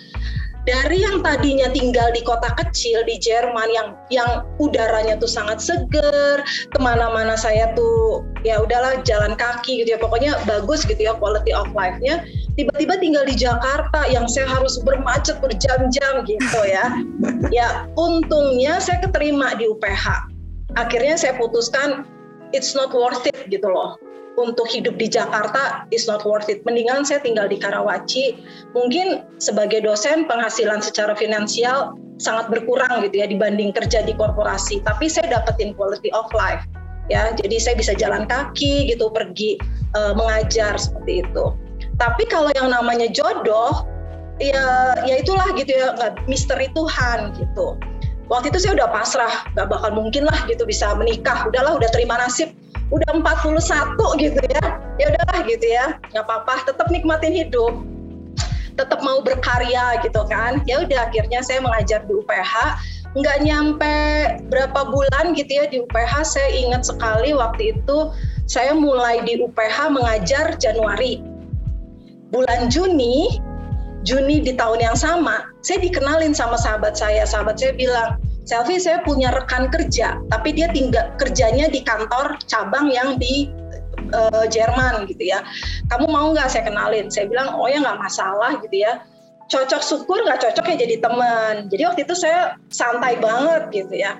dari 0.68 1.00
yang 1.00 1.24
tadinya 1.24 1.72
tinggal 1.72 2.12
di 2.12 2.20
kota 2.20 2.52
kecil 2.60 3.00
di 3.08 3.16
Jerman 3.16 3.72
yang 3.72 3.88
yang 4.12 4.44
udaranya 4.60 5.16
tuh 5.16 5.30
sangat 5.30 5.64
seger 5.64 6.44
ke 6.44 6.78
mana-mana 6.78 7.40
saya 7.40 7.72
tuh 7.72 8.20
ya 8.44 8.60
udahlah 8.60 9.00
jalan 9.08 9.32
kaki 9.32 9.80
gitu 9.80 9.96
ya. 9.96 9.98
Pokoknya 9.98 10.36
bagus 10.44 10.84
gitu 10.84 11.00
ya 11.00 11.16
quality 11.16 11.56
of 11.56 11.72
life-nya. 11.72 12.20
Tiba-tiba 12.60 13.00
tinggal 13.00 13.24
di 13.24 13.32
Jakarta 13.32 14.04
yang 14.12 14.28
saya 14.28 14.44
harus 14.44 14.76
bermacet 14.84 15.40
berjam-jam 15.40 16.28
gitu 16.28 16.60
ya. 16.68 16.92
Ya 17.48 17.88
untungnya 17.96 18.76
saya 18.82 19.00
keterima 19.00 19.56
di 19.56 19.64
UPH 19.64 20.36
akhirnya 20.76 21.16
saya 21.16 21.32
putuskan 21.40 22.04
it's 22.52 22.76
not 22.76 22.92
worth 22.92 23.24
it 23.24 23.36
gitu 23.48 23.64
loh 23.64 23.96
untuk 24.38 24.70
hidup 24.70 24.94
di 24.94 25.10
Jakarta 25.10 25.84
is 25.90 26.06
not 26.06 26.22
worth 26.22 26.46
it. 26.46 26.62
Mendingan 26.62 27.02
saya 27.02 27.18
tinggal 27.18 27.50
di 27.50 27.58
Karawaci. 27.58 28.38
Mungkin 28.72 29.26
sebagai 29.42 29.82
dosen 29.82 30.30
penghasilan 30.30 30.78
secara 30.78 31.18
finansial 31.18 31.98
sangat 32.22 32.46
berkurang 32.46 33.02
gitu 33.02 33.18
ya 33.18 33.26
dibanding 33.26 33.74
kerja 33.74 34.06
di 34.06 34.14
korporasi. 34.14 34.78
Tapi 34.86 35.10
saya 35.10 35.42
dapetin 35.42 35.74
quality 35.74 36.14
of 36.14 36.30
life. 36.30 36.62
Ya, 37.10 37.32
jadi 37.34 37.56
saya 37.58 37.74
bisa 37.74 37.96
jalan 37.96 38.28
kaki 38.28 38.92
gitu 38.92 39.08
pergi 39.10 39.58
uh, 39.98 40.14
mengajar 40.14 40.78
seperti 40.78 41.26
itu. 41.26 41.44
Tapi 41.98 42.28
kalau 42.30 42.52
yang 42.54 42.70
namanya 42.70 43.10
jodoh 43.10 43.88
ya 44.38 44.94
ya 45.02 45.18
itulah 45.18 45.50
gitu 45.58 45.72
ya 45.72 46.14
misteri 46.30 46.70
Tuhan 46.76 47.34
gitu. 47.34 47.74
Waktu 48.28 48.52
itu 48.52 48.60
saya 48.60 48.76
udah 48.76 48.88
pasrah, 48.92 49.34
gak 49.56 49.72
bakal 49.72 49.92
mungkin 49.96 50.28
lah 50.28 50.44
gitu 50.44 50.68
bisa 50.68 50.92
menikah. 50.96 51.48
Udahlah, 51.48 51.80
udah 51.80 51.88
terima 51.88 52.20
nasib. 52.20 52.52
Udah 52.88 53.08
41 53.16 53.96
gitu 54.20 54.40
ya. 54.48 54.64
Ya 54.96 55.12
udahlah 55.12 55.38
gitu 55.44 55.66
ya. 55.68 55.96
Nggak 56.12 56.24
apa-apa 56.24 56.64
tetap 56.68 56.88
nikmatin 56.88 57.36
hidup. 57.36 57.84
Tetap 58.76 59.00
mau 59.04 59.20
berkarya 59.20 60.00
gitu 60.04 60.24
kan. 60.28 60.64
Ya 60.64 60.84
udah 60.84 61.08
akhirnya 61.08 61.44
saya 61.44 61.60
mengajar 61.60 62.04
di 62.08 62.12
UPH 62.16 62.80
nggak 63.16 63.40
nyampe 63.40 63.96
berapa 64.52 64.80
bulan 64.84 65.32
gitu 65.32 65.48
ya 65.48 65.64
di 65.64 65.80
UPH 65.80 66.28
saya 66.28 66.52
ingat 66.52 66.84
sekali 66.84 67.32
waktu 67.32 67.72
itu 67.72 68.12
saya 68.44 68.76
mulai 68.76 69.24
di 69.24 69.40
UPH 69.40 69.88
mengajar 69.92 70.56
Januari. 70.60 71.24
Bulan 72.28 72.68
Juni 72.68 73.40
Juni 74.06 74.42
di 74.42 74.54
tahun 74.54 74.82
yang 74.82 74.96
sama 74.98 75.46
saya 75.62 75.82
dikenalin 75.82 76.34
sama 76.34 76.54
sahabat 76.54 76.94
saya 76.94 77.26
sahabat 77.26 77.58
saya 77.58 77.74
bilang 77.74 78.18
Selfie 78.48 78.80
saya 78.80 79.04
punya 79.04 79.28
rekan 79.28 79.68
kerja, 79.68 80.16
tapi 80.32 80.56
dia 80.56 80.72
tinggal 80.72 81.12
kerjanya 81.20 81.68
di 81.68 81.84
kantor 81.84 82.40
cabang 82.48 82.88
yang 82.88 83.20
di 83.20 83.52
uh, 84.16 84.48
Jerman 84.48 85.04
gitu 85.04 85.28
ya. 85.28 85.44
Kamu 85.92 86.08
mau 86.08 86.32
nggak 86.32 86.48
saya 86.48 86.64
kenalin? 86.64 87.12
Saya 87.12 87.28
bilang 87.28 87.60
oh 87.60 87.68
ya 87.68 87.84
nggak 87.84 88.00
masalah 88.00 88.56
gitu 88.64 88.88
ya. 88.88 89.04
Cocok 89.52 89.84
syukur 89.84 90.24
nggak 90.24 90.40
cocok 90.40 90.64
ya 90.64 90.76
jadi 90.80 90.96
teman. 90.96 91.68
Jadi 91.68 91.82
waktu 91.92 92.00
itu 92.08 92.16
saya 92.16 92.56
santai 92.72 93.20
banget 93.20 93.68
gitu 93.84 94.00
ya. 94.00 94.16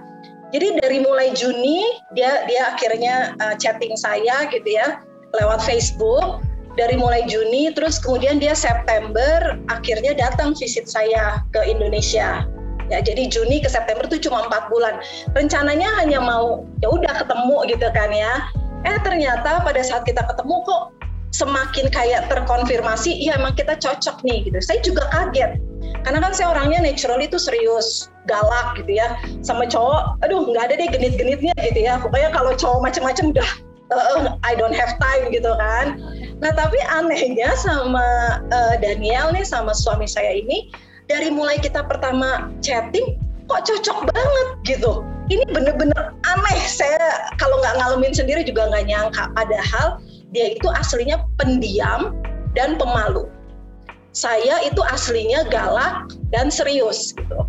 Jadi 0.53 0.77
dari 0.77 1.01
mulai 1.01 1.33
Juni 1.33 1.89
dia 2.13 2.45
dia 2.45 2.77
akhirnya 2.77 3.33
uh, 3.41 3.57
chatting 3.57 3.97
saya 3.97 4.45
gitu 4.53 4.69
ya 4.69 5.01
lewat 5.41 5.65
Facebook. 5.65 6.45
Dari 6.77 6.95
mulai 6.99 7.25
Juni 7.27 7.73
terus 7.73 7.97
kemudian 8.03 8.43
dia 8.43 8.53
September 8.53 9.57
akhirnya 9.73 10.15
datang 10.15 10.53
visit 10.59 10.87
saya 10.91 11.43
ke 11.55 11.65
Indonesia. 11.65 12.45
Ya 12.89 12.99
jadi 13.05 13.29
Juni 13.29 13.61
ke 13.61 13.69
September 13.69 14.05
itu 14.09 14.29
cuma 14.29 14.49
empat 14.49 14.73
bulan. 14.73 15.01
Rencananya 15.37 15.89
hanya 16.01 16.21
mau 16.21 16.65
ya 16.81 16.89
udah 16.89 17.15
ketemu 17.21 17.57
gitu 17.69 17.89
kan 17.93 18.11
ya. 18.13 18.49
Eh 18.87 18.99
ternyata 19.05 19.61
pada 19.61 19.81
saat 19.85 20.09
kita 20.09 20.25
ketemu 20.25 20.65
kok 20.65 20.83
semakin 21.37 21.93
kayak 21.93 22.33
terkonfirmasi 22.33 23.13
iya 23.13 23.37
emang 23.37 23.53
kita 23.53 23.77
cocok 23.77 24.25
nih 24.25 24.49
gitu. 24.49 24.59
Saya 24.65 24.81
juga 24.81 25.05
kaget. 25.13 25.61
Karena 26.05 26.25
kan 26.25 26.33
saya 26.33 26.57
orangnya 26.57 26.81
natural 26.85 27.21
itu 27.21 27.37
serius 27.37 28.09
galak 28.25 28.81
gitu 28.81 28.97
ya. 28.97 29.19
Sama 29.45 29.69
cowok 29.69 30.25
aduh 30.25 30.49
nggak 30.49 30.73
ada 30.73 30.75
deh 30.81 30.89
genit-genitnya 30.89 31.53
gitu 31.61 31.81
ya. 31.85 32.01
Pokoknya 32.01 32.33
kalau 32.33 32.57
cowok 32.57 32.81
macam-macam 32.89 33.37
udah 33.37 33.51
uh, 33.93 34.37
I 34.45 34.57
don't 34.57 34.77
have 34.77 34.97
time 35.01 35.29
gitu 35.33 35.53
kan 35.57 36.01
nah 36.39 36.55
tapi 36.55 36.79
anehnya 36.87 37.51
sama 37.59 38.39
uh, 38.55 38.75
Daniel 38.79 39.35
nih 39.35 39.43
sama 39.43 39.75
suami 39.75 40.07
saya 40.07 40.39
ini 40.39 40.71
dari 41.09 41.33
mulai 41.33 41.59
kita 41.59 41.83
pertama 41.83 42.53
chatting 42.63 43.19
kok 43.49 43.65
cocok 43.65 43.99
banget 44.13 44.49
gitu. 44.77 45.03
Ini 45.29 45.45
bener-bener 45.53 46.13
aneh. 46.25 46.61
Saya 46.69 47.33
kalau 47.41 47.61
nggak 47.61 47.77
ngalamin 47.81 48.13
sendiri 48.13 48.45
juga 48.45 48.69
nggak 48.69 48.87
nyangka. 48.89 49.25
Padahal 49.33 50.01
dia 50.33 50.53
itu 50.53 50.69
aslinya 50.69 51.25
pendiam 51.41 52.17
dan 52.53 52.77
pemalu. 52.77 53.29
Saya 54.13 54.61
itu 54.65 54.81
aslinya 54.89 55.49
galak 55.49 56.13
dan 56.33 56.53
serius 56.53 57.13
gitu. 57.17 57.41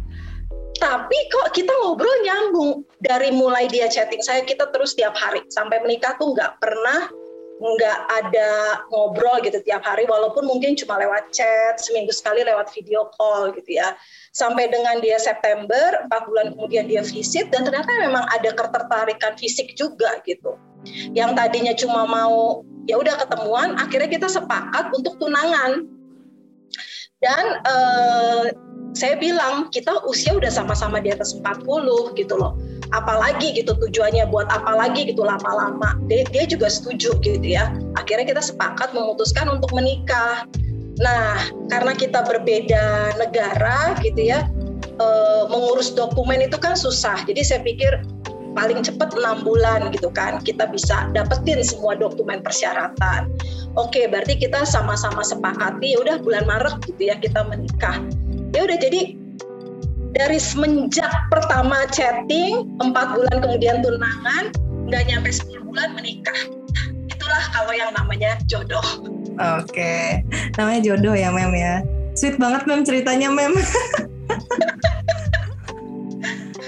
Tapi 0.80 1.18
kok 1.32 1.52
kita 1.52 1.72
ngobrol 1.84 2.18
nyambung? 2.24 2.88
Dari 3.04 3.36
mulai 3.36 3.68
dia 3.68 3.92
chatting 3.92 4.24
saya 4.24 4.44
kita 4.48 4.72
terus 4.72 4.96
tiap 4.96 5.16
hari. 5.16 5.44
Sampai 5.52 5.84
menikah 5.84 6.16
tuh 6.16 6.32
nggak 6.36 6.60
pernah 6.64 7.12
nggak 7.60 8.00
ada 8.24 8.80
ngobrol 8.88 9.44
gitu 9.44 9.60
tiap 9.68 9.84
hari 9.84 10.08
walaupun 10.08 10.48
mungkin 10.48 10.80
cuma 10.80 10.96
lewat 10.96 11.28
chat 11.36 11.76
seminggu 11.76 12.16
sekali 12.16 12.48
lewat 12.48 12.72
video 12.72 13.12
call 13.20 13.52
gitu 13.52 13.76
ya. 13.76 14.00
Sampai 14.32 14.72
dengan 14.72 15.04
dia 15.04 15.20
September 15.20 16.08
empat 16.08 16.24
bulan 16.32 16.56
kemudian 16.56 16.88
dia 16.88 17.04
visit 17.04 17.52
dan 17.52 17.68
ternyata 17.68 17.92
memang 18.00 18.24
ada 18.32 18.56
ketertarikan 18.56 19.36
fisik 19.36 19.76
juga 19.76 20.24
gitu. 20.24 20.56
Yang 21.12 21.32
tadinya 21.36 21.74
cuma 21.76 22.08
mau 22.08 22.64
ya 22.88 22.96
udah 22.96 23.20
ketemuan 23.28 23.76
akhirnya 23.76 24.08
kita 24.08 24.28
sepakat 24.32 24.96
untuk 24.96 25.20
tunangan. 25.20 25.84
Dan 27.20 27.46
eh, 27.68 28.56
saya 28.96 29.20
bilang 29.20 29.68
kita 29.68 30.08
usia 30.08 30.32
udah 30.32 30.48
sama-sama 30.48 31.04
di 31.04 31.12
atas 31.12 31.36
40 31.36 32.16
gitu 32.16 32.40
loh 32.40 32.56
apalagi 32.90 33.54
gitu 33.54 33.78
tujuannya 33.78 34.26
buat 34.34 34.50
apa 34.50 34.74
lagi 34.74 35.10
gitu 35.10 35.22
lama-lama. 35.22 35.98
Dia, 36.10 36.26
dia 36.30 36.46
juga 36.50 36.70
setuju 36.70 37.18
gitu 37.22 37.46
ya. 37.46 37.70
Akhirnya 37.98 38.26
kita 38.26 38.42
sepakat 38.42 38.94
memutuskan 38.98 39.50
untuk 39.50 39.70
menikah. 39.74 40.46
Nah 41.00 41.38
karena 41.70 41.94
kita 41.96 42.26
berbeda 42.26 43.16
negara 43.16 43.96
gitu 44.04 44.20
ya 44.20 44.44
e, 44.82 45.08
mengurus 45.48 45.94
dokumen 45.94 46.42
itu 46.42 46.58
kan 46.58 46.74
susah. 46.74 47.22
Jadi 47.30 47.42
saya 47.46 47.62
pikir 47.62 48.04
paling 48.58 48.82
cepat 48.82 49.14
enam 49.14 49.46
bulan 49.46 49.94
gitu 49.94 50.10
kan 50.10 50.42
kita 50.42 50.66
bisa 50.66 51.08
dapetin 51.14 51.62
semua 51.62 51.94
dokumen 51.94 52.42
persyaratan. 52.42 53.30
Oke 53.78 54.10
berarti 54.10 54.42
kita 54.42 54.66
sama-sama 54.66 55.22
sepakati 55.22 55.94
ya 55.94 56.02
udah 56.02 56.16
bulan 56.26 56.44
Maret 56.50 56.82
gitu 56.90 57.14
ya 57.14 57.16
kita 57.22 57.46
menikah. 57.46 58.02
Ya 58.50 58.66
udah 58.66 58.78
jadi 58.82 59.14
dari 60.16 60.42
semenjak 60.42 61.10
pertama 61.30 61.86
chatting 61.94 62.66
empat 62.82 63.14
bulan 63.14 63.38
kemudian 63.42 63.82
tunangan 63.86 64.50
nggak 64.90 65.04
nyampe 65.06 65.30
10 65.30 65.70
bulan 65.70 65.94
menikah. 65.94 66.50
Itulah 67.10 67.44
kalau 67.54 67.74
yang 67.76 67.94
namanya 67.94 68.42
jodoh. 68.50 69.06
Oke. 69.38 70.26
Namanya 70.58 70.82
jodoh 70.82 71.14
ya 71.14 71.30
mem 71.30 71.54
ya. 71.54 71.86
Sweet 72.18 72.42
banget 72.42 72.66
mem 72.66 72.82
ceritanya 72.82 73.30
mem. 73.30 73.54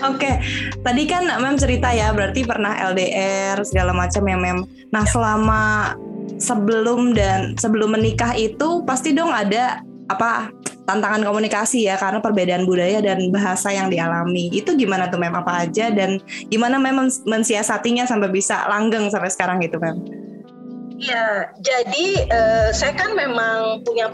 Oke, 0.02 0.18
okay. 0.26 0.36
tadi 0.82 1.06
kan 1.06 1.30
Mem 1.30 1.62
cerita 1.62 1.94
ya, 1.94 2.10
berarti 2.10 2.42
pernah 2.42 2.74
LDR 2.90 3.62
segala 3.62 3.94
macam 3.94 4.26
ya 4.26 4.34
Mem. 4.34 4.66
Nah 4.90 5.06
selama 5.06 5.94
sebelum 6.42 7.14
dan 7.14 7.54
sebelum 7.54 7.94
menikah 7.94 8.34
itu 8.34 8.82
pasti 8.82 9.14
dong 9.14 9.30
ada 9.30 9.86
apa 10.10 10.50
tantangan 10.92 11.24
komunikasi 11.24 11.88
ya 11.88 11.96
karena 11.96 12.20
perbedaan 12.20 12.68
budaya 12.68 13.00
dan 13.00 13.32
bahasa 13.32 13.72
yang 13.72 13.88
dialami. 13.88 14.52
Itu 14.52 14.76
gimana 14.76 15.08
tuh 15.08 15.24
Mem 15.24 15.32
apa 15.32 15.64
aja 15.64 15.88
dan 15.88 16.20
gimana 16.52 16.76
Mem 16.76 17.08
mensiasatinya 17.24 18.04
sampai 18.04 18.28
bisa 18.28 18.68
langgeng 18.68 19.08
sampai 19.08 19.32
sekarang 19.32 19.64
gitu 19.64 19.80
Mem? 19.80 20.04
Iya, 21.02 21.50
jadi 21.66 22.30
uh, 22.30 22.70
saya 22.70 22.94
kan 22.94 23.18
memang 23.18 23.82
punya 23.82 24.06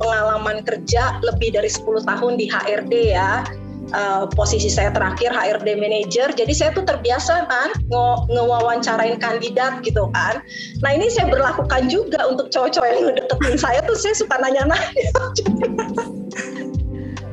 pengalaman 0.00 0.64
kerja 0.64 1.20
lebih 1.20 1.52
dari 1.52 1.68
10 1.68 2.08
tahun 2.08 2.40
di 2.40 2.48
HRD 2.48 2.94
ya. 3.12 3.44
Uh, 3.90 4.30
posisi 4.38 4.70
saya 4.70 4.94
terakhir 4.94 5.34
HRD 5.34 5.76
manager, 5.76 6.30
jadi 6.32 6.52
saya 6.54 6.70
tuh 6.72 6.86
terbiasa 6.86 7.50
kan 7.50 7.70
nge 7.90 8.06
ngewawancarain 8.30 9.18
kandidat 9.18 9.82
gitu 9.82 10.06
kan. 10.14 10.40
Nah 10.80 10.90
ini 10.94 11.10
saya 11.10 11.28
berlakukan 11.28 11.90
juga 11.90 12.30
untuk 12.30 12.48
cowok-cowok 12.54 12.88
yang 12.88 13.02
ngedeketin 13.10 13.56
saya 13.58 13.82
tuh 13.84 13.98
saya 13.98 14.14
suka 14.16 14.38
nanya-nanya. 14.40 15.10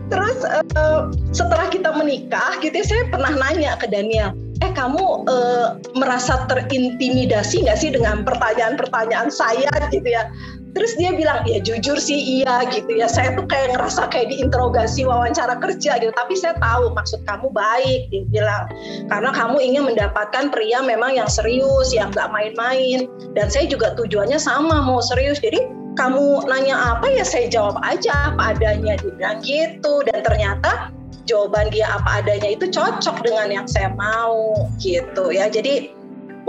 Terus 0.09 0.37
uh, 0.75 1.13
setelah 1.29 1.69
kita 1.69 1.93
menikah 1.93 2.57
gitu 2.59 2.73
ya, 2.73 2.85
saya 2.85 3.03
pernah 3.13 3.31
nanya 3.37 3.77
ke 3.77 3.85
Daniel, 3.85 4.33
eh 4.59 4.71
kamu 4.73 5.29
uh, 5.29 5.79
merasa 5.95 6.43
terintimidasi 6.51 7.63
nggak 7.63 7.79
sih 7.79 7.93
dengan 7.93 8.27
pertanyaan-pertanyaan 8.27 9.31
saya 9.31 9.69
gitu 9.93 10.09
ya 10.09 10.27
terus 10.73 10.93
dia 10.97 11.11
bilang 11.13 11.41
ya 11.45 11.59
jujur 11.61 11.97
sih 11.97 12.41
iya 12.41 12.65
gitu 12.69 12.91
ya. 12.93 13.09
Saya 13.09 13.35
tuh 13.35 13.45
kayak 13.49 13.77
ngerasa 13.77 14.09
kayak 14.09 14.33
diinterogasi 14.33 15.05
wawancara 15.05 15.57
kerja 15.57 15.97
gitu. 15.99 16.13
Tapi 16.13 16.33
saya 16.37 16.55
tahu 16.57 16.93
maksud 16.93 17.21
kamu 17.25 17.49
baik 17.51 18.09
dia 18.13 18.23
bilang. 18.29 18.63
Karena 19.09 19.29
kamu 19.33 19.57
ingin 19.59 19.83
mendapatkan 19.89 20.53
pria 20.53 20.79
memang 20.83 21.17
yang 21.17 21.29
serius 21.29 21.91
yang 21.93 22.13
nggak 22.13 22.29
main-main. 22.29 23.09
Dan 23.33 23.49
saya 23.49 23.65
juga 23.69 23.93
tujuannya 23.97 24.37
sama 24.37 24.81
mau 24.81 25.01
serius. 25.01 25.41
Jadi 25.41 25.59
kamu 25.97 26.47
nanya 26.47 26.95
apa 26.95 27.11
ya 27.11 27.25
saya 27.25 27.51
jawab 27.51 27.77
aja 27.81 28.33
apa 28.33 28.55
adanya. 28.55 28.95
Dia 29.01 29.11
bilang 29.17 29.37
gitu. 29.43 30.05
Dan 30.07 30.21
ternyata 30.21 30.93
jawaban 31.29 31.69
dia 31.69 31.85
apa 31.85 32.25
adanya 32.25 32.57
itu 32.57 32.65
cocok 32.73 33.21
dengan 33.21 33.53
yang 33.53 33.67
saya 33.69 33.93
mau 33.93 34.69
gitu 34.81 35.29
ya. 35.29 35.45
Jadi 35.45 35.98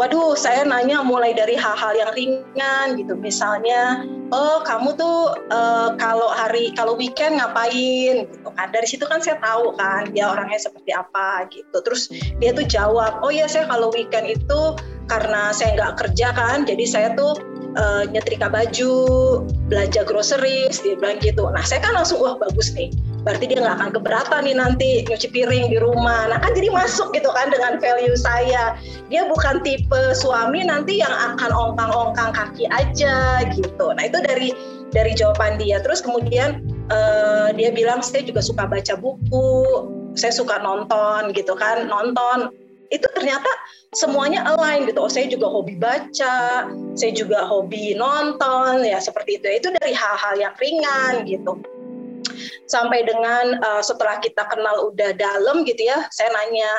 waduh 0.00 0.32
saya 0.32 0.64
nanya 0.64 1.04
mulai 1.04 1.36
dari 1.36 1.52
hal-hal 1.60 1.92
yang 1.92 2.10
ringan 2.16 2.96
gitu. 2.96 3.12
Misalnya 3.20 4.08
oh 4.32 4.64
kamu 4.64 4.96
tuh 4.96 5.36
uh, 5.52 5.92
kalau 6.00 6.32
hari 6.32 6.72
kalau 6.72 6.96
weekend 6.96 7.36
ngapain? 7.36 8.24
Gitu 8.24 8.48
kan. 8.56 8.72
Dari 8.72 8.88
situ 8.88 9.04
kan 9.04 9.20
saya 9.20 9.36
tahu 9.44 9.76
kan 9.76 10.08
dia 10.16 10.32
orangnya 10.32 10.56
seperti 10.56 10.96
apa 10.96 11.44
gitu. 11.52 11.84
Terus 11.84 12.08
dia 12.40 12.56
tuh 12.56 12.64
jawab 12.64 13.20
oh 13.20 13.28
ya 13.28 13.44
saya 13.44 13.68
kalau 13.68 13.92
weekend 13.92 14.24
itu 14.32 14.60
karena 15.04 15.52
saya 15.52 15.76
nggak 15.76 16.00
kerja 16.00 16.32
kan 16.32 16.64
jadi 16.64 16.84
saya 16.88 17.08
tuh 17.12 17.36
uh, 17.76 18.08
nyetrika 18.08 18.48
baju 18.48 18.94
belanja 19.68 20.00
groceries 20.08 20.80
dia 20.80 20.96
bilang 20.96 21.20
gitu. 21.20 21.44
Nah 21.52 21.60
saya 21.60 21.84
kan 21.84 21.92
langsung 21.92 22.24
wah 22.24 22.40
bagus 22.40 22.72
nih 22.72 22.88
berarti 23.20 23.44
dia 23.52 23.58
nggak 23.60 23.76
akan 23.80 23.90
keberatan 23.92 24.40
nih 24.48 24.56
nanti 24.56 24.88
nyuci 25.04 25.28
piring 25.28 25.68
di 25.68 25.78
rumah. 25.80 26.32
Nah 26.32 26.38
kan 26.40 26.56
jadi 26.56 26.72
masuk 26.72 27.12
gitu 27.12 27.28
kan 27.32 27.52
dengan 27.52 27.76
value 27.76 28.16
saya. 28.16 28.76
Dia 29.12 29.28
bukan 29.28 29.60
tipe 29.60 30.16
suami 30.16 30.64
nanti 30.64 31.00
yang 31.00 31.12
akan 31.12 31.50
ongkang-ongkang 31.52 32.32
kaki 32.32 32.64
aja 32.72 33.44
gitu. 33.52 33.92
Nah 33.92 34.04
itu 34.08 34.18
dari 34.24 34.50
dari 34.90 35.12
jawaban 35.12 35.60
dia. 35.60 35.78
Terus 35.84 36.00
kemudian 36.00 36.64
uh, 36.88 37.52
dia 37.54 37.70
bilang 37.70 38.00
saya 38.00 38.24
juga 38.24 38.40
suka 38.40 38.64
baca 38.64 38.94
buku, 38.96 39.50
saya 40.16 40.32
suka 40.32 40.58
nonton 40.60 41.36
gitu 41.36 41.52
kan, 41.54 41.86
nonton 41.86 42.50
itu 42.90 43.06
ternyata 43.14 43.46
semuanya 43.94 44.42
align 44.42 44.90
gitu. 44.90 44.98
Oh, 44.98 45.12
saya 45.12 45.30
juga 45.30 45.46
hobi 45.46 45.78
baca, 45.78 46.66
saya 46.98 47.12
juga 47.14 47.46
hobi 47.46 47.94
nonton 47.94 48.82
ya 48.82 48.98
seperti 48.98 49.38
itu. 49.38 49.46
Itu 49.46 49.68
dari 49.78 49.94
hal-hal 49.94 50.34
yang 50.40 50.54
ringan 50.58 51.22
gitu 51.28 51.79
sampai 52.68 53.04
dengan 53.06 53.58
uh, 53.60 53.82
setelah 53.82 54.18
kita 54.22 54.46
kenal 54.48 54.92
udah 54.92 55.12
dalam 55.16 55.62
gitu 55.64 55.86
ya 55.86 56.06
saya 56.12 56.30
nanya 56.32 56.70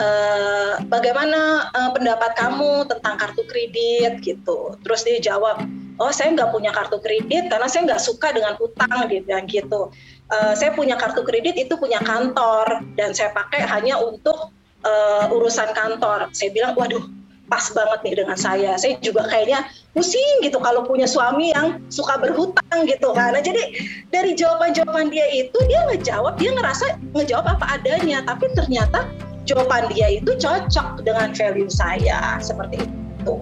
uh, 0.00 0.72
bagaimana 0.88 1.70
uh, 1.70 1.90
pendapat 1.92 2.32
kamu 2.34 2.88
tentang 2.88 3.14
kartu 3.20 3.42
kredit 3.46 4.24
gitu. 4.24 4.74
Terus 4.82 5.00
dia 5.04 5.20
jawab 5.20 5.62
oh 6.00 6.12
saya 6.12 6.32
nggak 6.32 6.50
punya 6.50 6.72
kartu 6.72 6.96
kredit 7.04 7.52
karena 7.52 7.68
saya 7.68 7.84
nggak 7.84 8.02
suka 8.02 8.32
dengan 8.32 8.56
utang 8.58 9.06
dia 9.06 9.20
bilang 9.20 9.46
gitu. 9.46 9.92
Uh, 10.30 10.54
saya 10.56 10.72
punya 10.72 10.96
kartu 10.96 11.22
kredit 11.26 11.54
itu 11.58 11.76
punya 11.76 12.00
kantor 12.00 12.80
dan 12.96 13.12
saya 13.12 13.34
pakai 13.36 13.66
hanya 13.68 14.00
untuk 14.00 14.50
uh, 14.82 15.24
urusan 15.30 15.70
kantor. 15.76 16.32
Saya 16.32 16.50
bilang 16.54 16.72
waduh 16.74 17.04
pas 17.50 17.66
banget 17.74 17.98
nih 18.06 18.14
dengan 18.22 18.38
saya. 18.38 18.78
Saya 18.78 18.96
juga 19.02 19.26
kayaknya 19.26 19.66
pusing 19.90 20.46
gitu 20.46 20.62
kalau 20.62 20.86
punya 20.86 21.04
suami 21.04 21.50
yang 21.50 21.82
suka 21.90 22.14
berhutang 22.22 22.86
gitu 22.86 23.10
kan. 23.10 23.34
Nah, 23.34 23.42
jadi 23.42 23.74
dari 24.14 24.38
jawaban-jawaban 24.38 25.10
dia 25.10 25.26
itu 25.34 25.58
dia 25.66 25.82
ngejawab, 25.90 26.38
dia 26.38 26.54
ngerasa 26.54 26.96
ngejawab 27.12 27.58
apa 27.58 27.66
adanya, 27.74 28.22
tapi 28.22 28.46
ternyata 28.54 29.10
jawaban 29.44 29.90
dia 29.90 30.14
itu 30.14 30.30
cocok 30.38 31.02
dengan 31.02 31.34
value 31.34 31.66
saya 31.66 32.38
seperti 32.38 32.86
itu. 32.86 33.34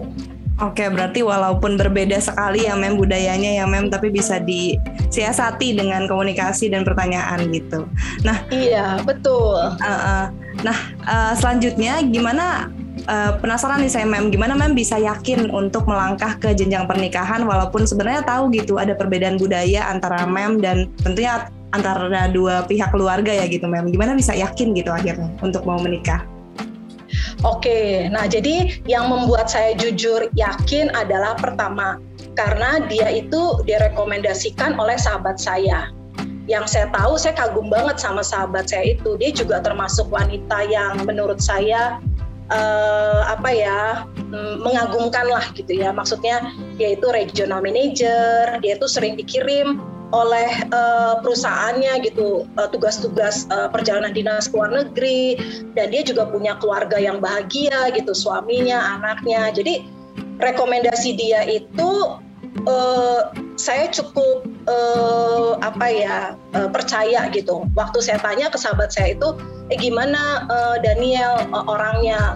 Oke, 0.59 0.91
berarti 0.91 1.23
walaupun 1.23 1.79
berbeda 1.79 2.19
sekali 2.19 2.67
ya 2.67 2.75
mem 2.75 2.99
budayanya 2.99 3.63
ya 3.63 3.65
mem, 3.69 3.87
tapi 3.87 4.11
bisa 4.11 4.43
disiasati 4.43 5.71
dengan 5.71 6.03
komunikasi 6.03 6.67
dan 6.67 6.83
pertanyaan 6.83 7.47
gitu. 7.47 7.87
Nah, 8.27 8.43
iya 8.51 8.99
betul. 9.07 9.55
Uh, 9.79 9.87
uh, 9.87 10.23
nah, 10.67 10.77
uh, 11.07 11.31
selanjutnya 11.31 12.03
gimana 12.03 12.67
uh, 13.07 13.37
penasaran 13.39 13.79
nih 13.79 13.91
saya 13.91 14.05
Mem, 14.09 14.33
gimana 14.33 14.57
Mem 14.57 14.75
bisa 14.75 14.99
yakin 14.99 15.47
untuk 15.53 15.87
melangkah 15.87 16.35
ke 16.35 16.51
jenjang 16.51 16.89
pernikahan 16.89 17.45
walaupun 17.47 17.87
sebenarnya 17.87 18.25
tahu 18.25 18.51
gitu 18.51 18.81
ada 18.81 18.97
perbedaan 18.97 19.39
budaya 19.39 19.87
antara 19.87 20.27
Mem 20.27 20.59
dan 20.59 20.91
tentunya 20.99 21.47
antara 21.71 22.27
dua 22.33 22.65
pihak 22.65 22.89
keluarga 22.89 23.29
ya 23.29 23.45
gitu 23.45 23.69
Mem. 23.69 23.87
Gimana 23.93 24.17
bisa 24.17 24.33
yakin 24.33 24.73
gitu 24.73 24.89
akhirnya 24.89 25.29
untuk 25.39 25.63
mau 25.63 25.77
menikah? 25.77 26.25
Oke, 27.41 28.11
nah 28.11 28.27
jadi 28.27 28.83
yang 28.83 29.07
membuat 29.07 29.47
saya 29.47 29.71
jujur 29.73 30.27
yakin 30.35 30.91
adalah 30.91 31.39
pertama 31.39 31.97
karena 32.35 32.83
dia 32.85 33.07
itu 33.11 33.63
direkomendasikan 33.63 34.75
oleh 34.75 34.99
sahabat 34.99 35.39
saya. 35.39 35.87
Yang 36.49 36.73
saya 36.73 36.87
tahu, 36.89 37.13
saya 37.15 37.37
kagum 37.37 37.69
banget 37.69 38.01
sama 38.01 38.25
sahabat 38.25 38.67
saya 38.67 38.97
itu. 38.97 39.15
Dia 39.21 39.29
juga 39.29 39.61
termasuk 39.61 40.09
wanita 40.09 40.65
yang 40.65 41.05
menurut 41.05 41.37
saya 41.37 42.01
uh, 42.51 43.21
apa 43.29 43.49
ya 43.49 43.81
mm, 44.29 44.61
mengagumkan 44.61 45.25
lah 45.29 45.45
gitu 45.55 45.73
ya. 45.73 45.93
Maksudnya 45.93 46.53
dia 46.77 46.97
itu 46.97 47.07
regional 47.09 47.63
manager 47.63 48.59
dia 48.61 48.77
itu 48.77 48.87
sering 48.89 49.17
dikirim 49.17 49.81
oleh 50.09 50.49
uh, 50.73 51.21
perusahaannya 51.21 52.01
gitu 52.01 52.49
uh, 52.57 52.65
tugas-tugas 52.73 53.45
uh, 53.53 53.69
perjalanan 53.69 54.13
dinas 54.13 54.49
luar 54.49 54.73
negeri. 54.73 55.37
Dan 55.77 55.93
dia 55.93 56.01
juga 56.01 56.25
punya 56.29 56.57
keluarga 56.57 56.97
yang 56.97 57.21
bahagia 57.21 57.93
gitu 57.93 58.13
suaminya 58.13 58.99
anaknya. 58.99 59.53
Jadi 59.53 59.85
rekomendasi 60.39 61.19
dia 61.19 61.45
itu 61.45 62.19
uh, 62.65 63.31
saya 63.55 63.87
cukup 63.91 64.47
uh, 64.67 65.59
apa 65.61 65.87
ya 65.87 66.17
uh, 66.57 66.69
percaya 66.71 67.29
gitu. 67.31 67.67
Waktu 67.77 67.99
saya 68.03 68.19
tanya 68.19 68.51
ke 68.51 68.57
sahabat 68.59 68.91
saya 68.91 69.15
itu 69.15 69.35
eh 69.69 69.77
gimana 69.79 70.47
uh, 70.49 70.75
Daniel? 70.81 71.45
Uh, 71.51 71.63
orangnya? 71.69 72.35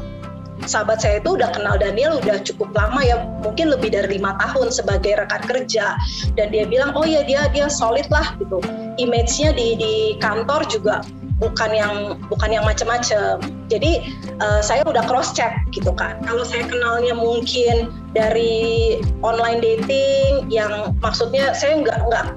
Sahabat 0.63 1.03
saya 1.03 1.19
itu 1.19 1.35
udah 1.35 1.51
kenal 1.51 1.75
Daniel 1.75 2.23
udah 2.23 2.39
cukup 2.39 2.71
lama 2.71 3.03
ya 3.03 3.19
mungkin 3.43 3.67
lebih 3.67 3.91
dari 3.91 4.15
lima 4.15 4.37
tahun 4.39 4.71
sebagai 4.71 5.19
rekan 5.19 5.43
kerja. 5.43 5.97
Dan 6.39 6.55
dia 6.55 6.63
bilang 6.69 6.95
oh 6.95 7.03
ya 7.03 7.25
dia 7.25 7.51
dia 7.51 7.67
solid 7.67 8.07
lah 8.07 8.37
gitu. 8.39 8.63
Image-nya 8.95 9.51
di 9.57 9.75
di 9.75 9.93
kantor 10.21 10.63
juga 10.69 11.03
bukan 11.43 11.69
yang 11.75 11.95
bukan 12.31 12.49
yang 12.55 12.63
macam-macam 12.63 13.43
jadi 13.73 14.05
uh, 14.37 14.61
saya 14.61 14.85
udah 14.85 15.01
cross 15.09 15.33
check 15.33 15.55
gitu 15.73 15.89
kan. 15.95 16.21
Kalau 16.21 16.45
saya 16.45 16.67
kenalnya 16.69 17.17
mungkin 17.17 17.89
dari 18.13 19.01
online 19.25 19.63
dating 19.65 20.45
yang 20.53 20.93
maksudnya 21.01 21.57
saya 21.57 21.81
nggak 21.81 21.99
nggak 22.05 22.27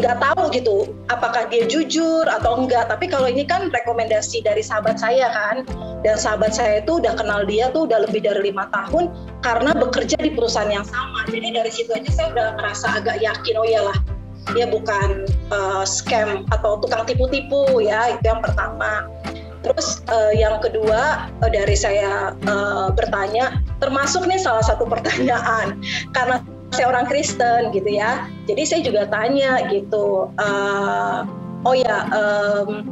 nggak 0.00 0.16
tahu 0.22 0.48
gitu 0.54 0.76
apakah 1.10 1.50
dia 1.50 1.66
jujur 1.66 2.22
atau 2.30 2.62
enggak. 2.62 2.86
Tapi 2.86 3.10
kalau 3.10 3.26
ini 3.26 3.42
kan 3.42 3.72
rekomendasi 3.74 4.46
dari 4.46 4.62
sahabat 4.62 5.02
saya 5.02 5.26
kan. 5.34 5.66
Dan 6.00 6.16
sahabat 6.16 6.56
saya 6.56 6.80
itu 6.80 6.96
udah 6.96 7.12
kenal 7.12 7.44
dia 7.44 7.68
tuh 7.76 7.84
udah 7.84 8.08
lebih 8.08 8.24
dari 8.24 8.48
lima 8.48 8.70
tahun 8.72 9.12
karena 9.44 9.76
bekerja 9.76 10.16
di 10.16 10.32
perusahaan 10.32 10.70
yang 10.70 10.86
sama. 10.86 11.28
Jadi 11.28 11.48
dari 11.52 11.68
situ 11.68 11.92
aja 11.92 12.08
saya 12.08 12.28
udah 12.32 12.48
merasa 12.56 12.86
agak 12.96 13.20
yakin 13.20 13.58
oh 13.60 13.66
iyalah 13.68 13.98
dia 14.56 14.66
bukan 14.66 15.28
uh, 15.52 15.84
scam 15.86 16.48
atau 16.50 16.80
tukang 16.80 17.06
tipu-tipu 17.06 17.80
ya 17.84 18.16
itu 18.16 18.24
yang 18.26 18.42
pertama 18.42 19.06
Terus 19.60 20.00
uh, 20.08 20.32
yang 20.32 20.56
kedua 20.60 21.28
uh, 21.44 21.50
dari 21.52 21.76
saya 21.76 22.32
uh, 22.48 22.88
bertanya, 22.92 23.60
termasuk 23.78 24.24
nih 24.24 24.40
salah 24.40 24.64
satu 24.64 24.88
pertanyaan 24.88 25.76
karena 26.16 26.40
saya 26.72 26.86
orang 26.88 27.04
Kristen 27.04 27.74
gitu 27.74 27.90
ya. 27.92 28.24
Jadi 28.48 28.62
saya 28.64 28.80
juga 28.80 29.02
tanya 29.12 29.68
gitu. 29.68 30.32
Uh, 30.40 31.28
oh 31.68 31.76
ya, 31.76 32.08
um, 32.08 32.88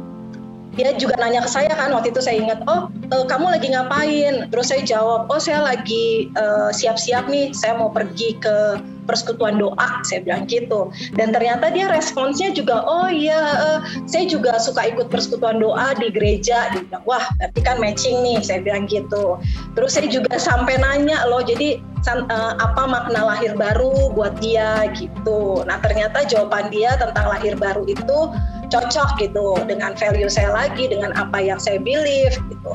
dia 0.77 0.93
juga 0.93 1.17
nanya 1.17 1.41
ke 1.41 1.49
saya 1.49 1.73
kan 1.73 1.89
waktu 1.89 2.13
itu 2.13 2.21
saya 2.21 2.37
ingat, 2.37 2.61
oh 2.69 2.93
uh, 3.17 3.25
kamu 3.25 3.49
lagi 3.49 3.73
ngapain? 3.73 4.45
Terus 4.53 4.69
saya 4.69 4.85
jawab, 4.85 5.25
oh 5.33 5.41
saya 5.41 5.65
lagi 5.65 6.29
siap 6.69 7.01
siap-siap 7.01 7.25
nih, 7.33 7.49
saya 7.57 7.81
mau 7.81 7.89
pergi 7.89 8.37
ke 8.37 8.77
persekutuan 9.09 9.57
doa 9.57 9.89
saya 10.05 10.21
bilang 10.21 10.45
gitu. 10.45 10.93
Dan 11.17 11.33
ternyata 11.33 11.73
dia 11.73 11.89
responsnya 11.89 12.53
juga 12.53 12.85
oh 12.85 13.09
iya 13.09 13.41
uh, 13.57 13.79
saya 14.05 14.29
juga 14.29 14.61
suka 14.61 14.85
ikut 14.93 15.09
persekutuan 15.09 15.57
doa 15.57 15.97
di 15.97 16.13
gereja. 16.13 16.69
Dia 16.77 16.85
bilang 16.85 17.03
wah 17.09 17.25
berarti 17.41 17.59
kan 17.65 17.81
matching 17.81 18.21
nih 18.21 18.37
saya 18.45 18.61
bilang 18.61 18.85
gitu. 18.85 19.41
Terus 19.73 19.97
saya 19.97 20.05
juga 20.05 20.37
sampai 20.37 20.77
nanya 20.77 21.25
loh 21.25 21.41
jadi 21.41 21.81
uh, 22.05 22.53
apa 22.61 22.85
makna 22.85 23.25
lahir 23.25 23.57
baru 23.57 24.13
buat 24.13 24.37
dia? 24.37 24.85
Gitu. 24.93 25.65
Nah 25.65 25.81
ternyata 25.81 26.21
jawaban 26.29 26.69
dia 26.69 26.93
tentang 27.01 27.25
lahir 27.25 27.57
baru 27.57 27.89
itu 27.89 28.29
cocok 28.69 29.17
gitu 29.17 29.57
dengan 29.65 29.97
value 29.97 30.29
saya 30.29 30.53
lagi 30.53 30.85
dengan 30.85 31.11
apa 31.17 31.41
yang 31.41 31.57
saya 31.57 31.81
believe 31.81 32.37
gitu. 32.53 32.71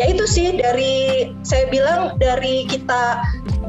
Ya 0.00 0.08
itu 0.08 0.24
sih 0.24 0.56
dari 0.56 1.28
saya 1.44 1.68
bilang 1.68 2.16
dari 2.16 2.64
kita 2.64 3.20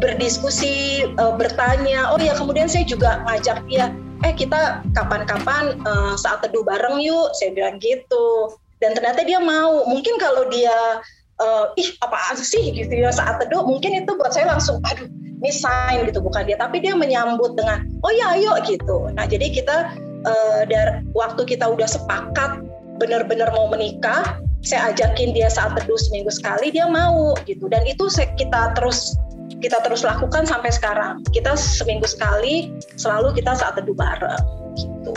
berdiskusi 0.03 1.07
uh, 1.15 1.31
bertanya 1.39 2.11
oh 2.11 2.19
ya 2.19 2.35
kemudian 2.35 2.67
saya 2.67 2.83
juga 2.83 3.23
ngajak 3.23 3.63
dia 3.71 3.95
eh 4.23 4.33
kita 4.35 4.83
kapan-kapan 4.95 5.75
uh, 5.83 6.15
saat 6.15 6.43
teduh 6.43 6.63
bareng 6.63 6.99
yuk 7.03 7.35
saya 7.35 7.51
bilang 7.51 7.77
gitu. 7.83 8.55
Dan 8.79 8.95
ternyata 8.95 9.23
dia 9.23 9.39
mau. 9.39 9.87
Mungkin 9.87 10.19
kalau 10.19 10.47
dia 10.51 11.03
uh, 11.39 11.71
ih 11.79 11.91
apa 12.03 12.35
sih? 12.39 12.71
Gitu 12.71 12.91
ya 12.91 13.11
saat 13.11 13.39
teduh 13.43 13.63
mungkin 13.63 14.03
itu 14.03 14.11
buat 14.15 14.31
saya 14.31 14.51
langsung 14.51 14.79
aduh 14.87 15.07
ini 15.43 15.51
sign 15.51 16.07
gitu 16.07 16.23
bukan 16.23 16.47
dia. 16.47 16.55
Tapi 16.59 16.79
dia 16.79 16.95
menyambut 16.95 17.55
dengan 17.59 17.83
oh 18.03 18.11
ya 18.11 18.39
ayo 18.39 18.55
gitu. 18.63 19.11
Nah 19.11 19.27
jadi 19.27 19.51
kita 19.51 19.91
uh, 20.23 20.61
dari 20.67 21.03
waktu 21.15 21.43
kita 21.43 21.67
udah 21.67 21.87
sepakat 21.87 22.63
benar-benar 22.99 23.51
mau 23.51 23.67
menikah 23.67 24.39
saya 24.63 24.95
ajakin 24.95 25.35
dia 25.35 25.51
saat 25.51 25.75
teduh 25.75 25.99
seminggu 25.99 26.31
sekali 26.31 26.71
dia 26.71 26.87
mau 26.87 27.35
gitu. 27.43 27.67
Dan 27.67 27.83
itu 27.83 28.07
kita 28.39 28.71
terus 28.79 29.19
kita 29.59 29.79
terus 29.83 30.03
lakukan 30.03 30.43
sampai 30.43 30.71
sekarang 30.71 31.23
kita 31.31 31.55
seminggu 31.55 32.07
sekali 32.07 32.71
selalu 32.99 33.35
kita 33.39 33.55
saat 33.55 33.79
teduh 33.79 33.95
bareng 33.95 34.43
gitu 34.75 35.13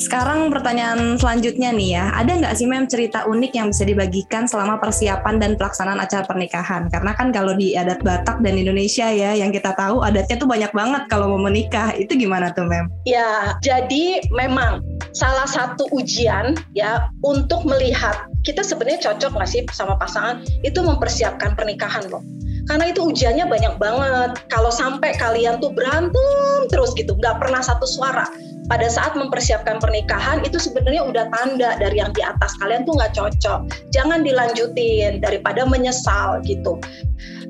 sekarang 0.00 0.48
pertanyaan 0.48 1.20
selanjutnya 1.20 1.76
nih 1.76 2.00
ya, 2.00 2.08
ada 2.16 2.32
nggak 2.32 2.56
sih 2.56 2.64
mem 2.64 2.88
cerita 2.88 3.28
unik 3.28 3.52
yang 3.52 3.68
bisa 3.68 3.84
dibagikan 3.84 4.48
selama 4.48 4.80
persiapan 4.80 5.36
dan 5.36 5.60
pelaksanaan 5.60 6.00
acara 6.00 6.24
pernikahan? 6.24 6.88
Karena 6.88 7.12
kan 7.12 7.28
kalau 7.36 7.52
di 7.52 7.76
adat 7.76 8.00
Batak 8.00 8.40
dan 8.40 8.56
Indonesia 8.56 9.12
ya, 9.12 9.36
yang 9.36 9.52
kita 9.52 9.76
tahu 9.76 10.00
adatnya 10.00 10.40
tuh 10.40 10.48
banyak 10.48 10.72
banget 10.72 11.04
kalau 11.12 11.36
mau 11.36 11.44
menikah. 11.44 11.92
Itu 11.92 12.16
gimana 12.16 12.48
tuh 12.56 12.64
mem? 12.64 12.88
Ya, 13.04 13.60
jadi 13.60 14.24
memang 14.32 14.80
salah 15.12 15.44
satu 15.44 15.84
ujian 15.92 16.56
ya 16.72 17.12
untuk 17.20 17.68
melihat 17.68 18.24
kita 18.40 18.64
sebenarnya 18.64 19.12
cocok 19.12 19.36
nggak 19.36 19.50
sih 19.52 19.62
sama 19.68 20.00
pasangan 20.00 20.40
itu 20.64 20.80
mempersiapkan 20.80 21.52
pernikahan 21.52 22.08
loh 22.08 22.24
karena 22.68 22.90
itu 22.90 23.00
ujiannya 23.08 23.46
banyak 23.48 23.74
banget 23.80 24.30
kalau 24.52 24.68
sampai 24.68 25.16
kalian 25.16 25.62
tuh 25.62 25.72
berantem 25.72 26.68
terus 26.68 26.92
gitu 26.98 27.16
nggak 27.16 27.40
pernah 27.40 27.62
satu 27.64 27.86
suara 27.86 28.26
pada 28.70 28.86
saat 28.86 29.18
mempersiapkan 29.18 29.82
pernikahan 29.82 30.46
itu 30.46 30.62
sebenarnya 30.62 31.02
udah 31.02 31.26
tanda 31.34 31.74
dari 31.82 31.98
yang 31.98 32.14
di 32.14 32.22
atas 32.22 32.54
kalian 32.62 32.86
tuh 32.86 32.94
nggak 32.94 33.18
cocok. 33.18 33.66
Jangan 33.90 34.22
dilanjutin 34.22 35.18
daripada 35.18 35.66
menyesal 35.66 36.38
gitu. 36.46 36.78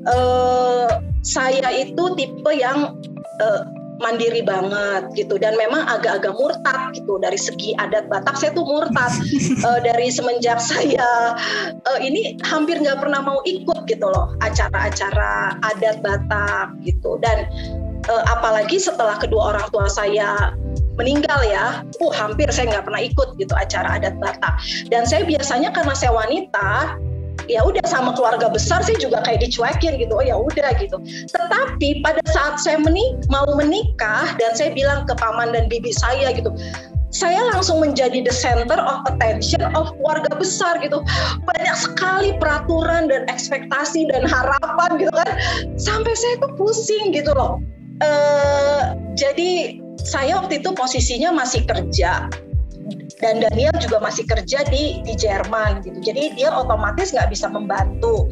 Uh, 0.09 0.89
saya 1.21 1.69
itu 1.77 2.17
tipe 2.17 2.51
yang 2.57 2.97
uh, 3.37 3.61
mandiri 4.01 4.41
banget 4.41 5.13
gitu. 5.15 5.37
Dan 5.37 5.55
memang 5.55 5.85
agak-agak 5.87 6.33
murtad 6.35 6.91
gitu 6.97 7.21
dari 7.21 7.37
segi 7.37 7.77
adat 7.77 8.09
Batak. 8.09 8.35
Saya 8.35 8.51
tuh 8.51 8.65
murtad 8.65 9.13
uh, 9.63 9.79
dari 9.87 10.09
semenjak 10.09 10.59
saya 10.59 11.37
uh, 11.85 11.99
ini 12.01 12.35
hampir 12.43 12.81
nggak 12.81 12.99
pernah 12.99 13.21
mau 13.21 13.39
ikut 13.45 13.85
gitu 13.87 14.07
loh 14.09 14.33
acara-acara 14.41 15.55
adat 15.61 16.01
Batak 16.01 16.75
gitu. 16.83 17.21
Dan 17.21 17.45
uh, 18.09 18.23
apalagi 18.33 18.81
setelah 18.81 19.15
kedua 19.21 19.55
orang 19.55 19.67
tua 19.69 19.85
saya 19.87 20.57
meninggal 20.99 21.39
ya, 21.47 21.81
uh 22.03 22.13
hampir 22.13 22.51
saya 22.51 22.67
nggak 22.77 22.85
pernah 22.85 23.01
ikut 23.01 23.29
gitu 23.39 23.53
acara 23.55 24.01
adat 24.01 24.17
Batak. 24.19 24.59
Dan 24.91 25.07
saya 25.07 25.23
biasanya 25.23 25.71
karena 25.71 25.93
saya 25.95 26.11
wanita, 26.13 26.99
ya 27.47 27.61
udah 27.65 27.85
sama 27.87 28.13
keluarga 28.13 28.49
besar 28.49 28.83
saya 28.83 28.97
juga 28.99 29.21
kayak 29.23 29.45
dicuekin 29.45 29.97
gitu. 29.97 30.13
Oh 30.17 30.25
ya 30.25 30.37
udah 30.37 30.75
gitu. 30.77 30.97
Tetapi 31.29 32.01
pada 32.05 32.21
saat 32.29 32.61
saya 32.61 32.77
menik 32.81 33.25
mau 33.29 33.47
menikah 33.57 34.35
dan 34.37 34.51
saya 34.53 34.73
bilang 34.73 35.05
ke 35.05 35.13
paman 35.17 35.55
dan 35.55 35.69
bibi 35.69 35.93
saya 35.95 36.33
gitu 36.33 36.53
saya 37.11 37.43
langsung 37.51 37.83
menjadi 37.83 38.23
the 38.23 38.31
center 38.31 38.79
of 38.79 39.03
attention 39.03 39.59
of 39.75 39.91
keluarga 39.99 40.31
besar 40.39 40.79
gitu. 40.79 41.03
Banyak 41.43 41.75
sekali 41.75 42.39
peraturan 42.39 43.11
dan 43.11 43.27
ekspektasi 43.27 44.07
dan 44.09 44.23
harapan 44.23 44.95
gitu 44.95 45.11
kan. 45.11 45.31
Sampai 45.75 46.15
saya 46.15 46.39
tuh 46.39 46.55
pusing 46.55 47.11
gitu 47.11 47.35
loh. 47.35 47.59
Uh, 48.01 48.95
jadi 49.13 49.77
saya 50.01 50.41
waktu 50.41 50.63
itu 50.63 50.73
posisinya 50.73 51.35
masih 51.35 51.67
kerja 51.69 52.31
dan 53.21 53.39
Daniel 53.39 53.71
juga 53.77 54.01
masih 54.01 54.25
kerja 54.25 54.65
di 54.67 54.99
di 55.05 55.13
Jerman 55.13 55.85
gitu. 55.85 56.01
Jadi 56.01 56.35
dia 56.35 56.49
otomatis 56.49 57.13
nggak 57.13 57.29
bisa 57.29 57.47
membantu. 57.47 58.27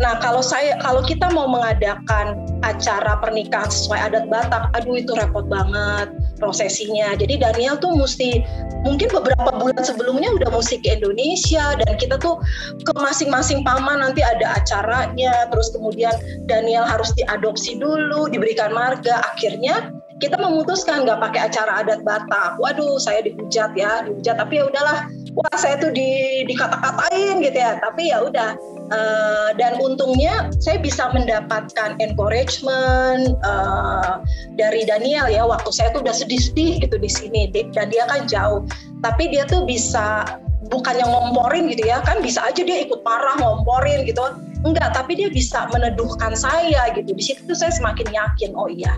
Nah 0.00 0.16
kalau 0.18 0.40
saya 0.40 0.80
kalau 0.80 1.04
kita 1.04 1.28
mau 1.30 1.46
mengadakan 1.46 2.40
acara 2.64 3.20
pernikahan 3.20 3.68
sesuai 3.68 4.00
adat 4.10 4.24
Batak, 4.32 4.72
aduh 4.76 4.96
itu 4.96 5.12
repot 5.12 5.44
banget 5.46 6.08
prosesinya. 6.40 7.12
Jadi 7.20 7.36
Daniel 7.36 7.76
tuh 7.76 7.92
mesti 7.92 8.40
mungkin 8.82 9.12
beberapa 9.12 9.52
bulan 9.60 9.84
sebelumnya 9.84 10.32
udah 10.40 10.48
mesti 10.56 10.80
ke 10.80 10.96
Indonesia 10.96 11.76
dan 11.76 11.92
kita 12.00 12.16
tuh 12.16 12.40
ke 12.80 12.92
masing-masing 12.96 13.60
paman 13.60 14.00
nanti 14.00 14.24
ada 14.24 14.56
acaranya. 14.56 15.46
Terus 15.52 15.68
kemudian 15.76 16.16
Daniel 16.48 16.88
harus 16.88 17.12
diadopsi 17.14 17.76
dulu, 17.76 18.32
diberikan 18.32 18.72
marga. 18.72 19.20
Akhirnya 19.36 19.99
kita 20.20 20.36
memutuskan 20.36 21.08
nggak 21.08 21.18
pakai 21.18 21.40
acara 21.48 21.80
adat 21.80 22.04
Batak. 22.04 22.60
Waduh, 22.60 23.00
saya 23.00 23.24
dihujat 23.24 23.72
ya, 23.74 24.04
dihujat. 24.04 24.36
Tapi 24.36 24.60
ya 24.60 24.68
udahlah, 24.68 25.08
wah 25.32 25.56
saya 25.56 25.80
tuh 25.80 25.90
di 25.90 26.44
dikata-katain 26.44 27.40
gitu 27.40 27.58
ya. 27.58 27.80
Tapi 27.80 28.12
ya 28.12 28.20
udah. 28.22 28.54
Uh, 28.90 29.54
dan 29.54 29.78
untungnya 29.78 30.50
saya 30.58 30.82
bisa 30.82 31.14
mendapatkan 31.14 31.94
encouragement 32.02 33.38
uh, 33.46 34.18
dari 34.58 34.82
Daniel 34.82 35.30
ya 35.30 35.46
waktu 35.46 35.70
saya 35.70 35.94
tuh 35.94 36.02
udah 36.02 36.10
sedih-sedih 36.10 36.82
gitu 36.82 36.98
di 36.98 37.06
sini 37.06 37.46
dan 37.54 37.86
dia 37.86 38.02
kan 38.10 38.26
jauh 38.26 38.66
tapi 38.98 39.30
dia 39.30 39.46
tuh 39.46 39.62
bisa 39.62 40.26
bukan 40.74 40.98
yang 40.98 41.06
ngomporin 41.06 41.70
gitu 41.70 41.86
ya 41.86 42.02
kan 42.02 42.18
bisa 42.18 42.42
aja 42.42 42.66
dia 42.66 42.82
ikut 42.82 42.98
marah 43.06 43.38
ngomporin 43.38 44.10
gitu 44.10 44.26
enggak 44.66 44.92
tapi 44.92 45.16
dia 45.16 45.28
bisa 45.32 45.68
meneduhkan 45.72 46.36
saya 46.36 46.92
gitu. 46.92 47.16
Di 47.16 47.24
situ 47.24 47.52
saya 47.56 47.72
semakin 47.72 48.08
yakin 48.12 48.50
oh 48.56 48.68
iya 48.68 48.94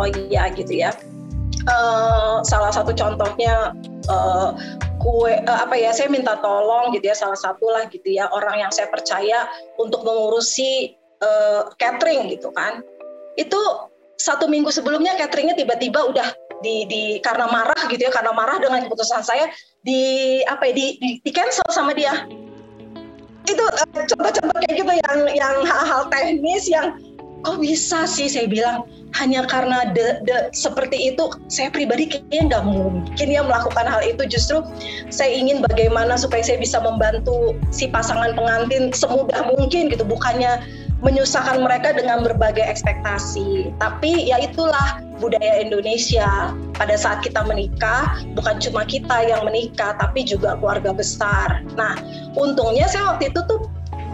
oh 0.00 0.08
iya 0.08 0.48
gitu 0.52 0.72
ya. 0.72 0.94
Uh, 1.62 2.42
salah 2.42 2.74
satu 2.74 2.90
contohnya 2.90 3.70
uh, 4.10 4.50
kue 4.98 5.30
uh, 5.46 5.58
apa 5.62 5.78
ya 5.78 5.94
saya 5.94 6.10
minta 6.10 6.34
tolong 6.42 6.90
gitu 6.90 7.06
ya 7.06 7.14
salah 7.14 7.38
satu 7.38 7.70
lah 7.70 7.86
gitu 7.86 8.18
ya 8.18 8.26
orang 8.34 8.66
yang 8.66 8.72
saya 8.74 8.90
percaya 8.90 9.46
untuk 9.78 10.02
mengurusi 10.02 10.96
uh, 11.22 11.70
catering 11.78 12.32
gitu 12.32 12.50
kan. 12.50 12.82
Itu 13.38 13.88
satu 14.18 14.46
minggu 14.50 14.70
sebelumnya 14.70 15.18
cateringnya 15.18 15.58
tiba-tiba 15.58 16.02
udah 16.06 16.28
di, 16.62 16.86
di 16.86 17.02
karena 17.18 17.50
marah 17.50 17.90
gitu 17.90 18.06
ya 18.06 18.12
karena 18.14 18.30
marah 18.30 18.62
dengan 18.62 18.86
keputusan 18.86 19.26
saya 19.26 19.50
di 19.82 20.38
apa 20.46 20.70
ya 20.70 20.72
di, 20.78 20.86
di, 21.02 21.10
di 21.18 21.30
cancel 21.34 21.66
sama 21.74 21.90
dia 21.90 22.14
itu 23.48 23.64
eh, 23.64 24.04
contoh-contoh 24.06 24.58
kayak 24.66 24.74
gitu 24.78 24.92
yang 25.08 25.18
yang 25.34 25.54
hal-hal 25.66 26.06
teknis 26.10 26.70
yang 26.70 26.94
kok 27.42 27.58
bisa 27.58 28.06
sih 28.06 28.30
saya 28.30 28.46
bilang 28.46 28.86
hanya 29.12 29.44
karena 29.44 29.92
de, 29.92 30.24
de, 30.24 30.48
seperti 30.56 31.12
itu 31.12 31.28
saya 31.52 31.68
pribadi 31.68 32.08
kayaknya 32.08 32.48
nggak 32.48 32.64
mungkin 32.64 33.28
ya 33.28 33.44
melakukan 33.44 33.84
hal 33.84 34.00
itu. 34.00 34.24
Justru 34.24 34.64
saya 35.12 35.28
ingin 35.28 35.60
bagaimana 35.60 36.16
supaya 36.16 36.40
saya 36.40 36.56
bisa 36.56 36.80
membantu 36.80 37.52
si 37.68 37.92
pasangan 37.92 38.32
pengantin 38.32 38.88
semudah 38.94 39.44
mungkin 39.52 39.92
gitu. 39.92 40.06
Bukannya 40.06 40.64
menyusahkan 41.02 41.58
mereka 41.60 41.92
dengan 41.98 42.22
berbagai 42.22 42.62
ekspektasi. 42.62 43.74
Tapi 43.82 44.30
ya 44.30 44.38
itulah 44.38 45.02
budaya 45.18 45.62
Indonesia. 45.62 46.54
Pada 46.78 46.94
saat 46.94 47.26
kita 47.26 47.42
menikah, 47.46 48.22
bukan 48.38 48.62
cuma 48.62 48.86
kita 48.86 49.26
yang 49.26 49.42
menikah, 49.42 49.98
tapi 49.98 50.22
juga 50.22 50.54
keluarga 50.62 50.94
besar. 50.94 51.66
Nah, 51.74 51.98
untungnya 52.38 52.86
saya 52.86 53.14
waktu 53.14 53.34
itu 53.34 53.42
tuh 53.50 53.66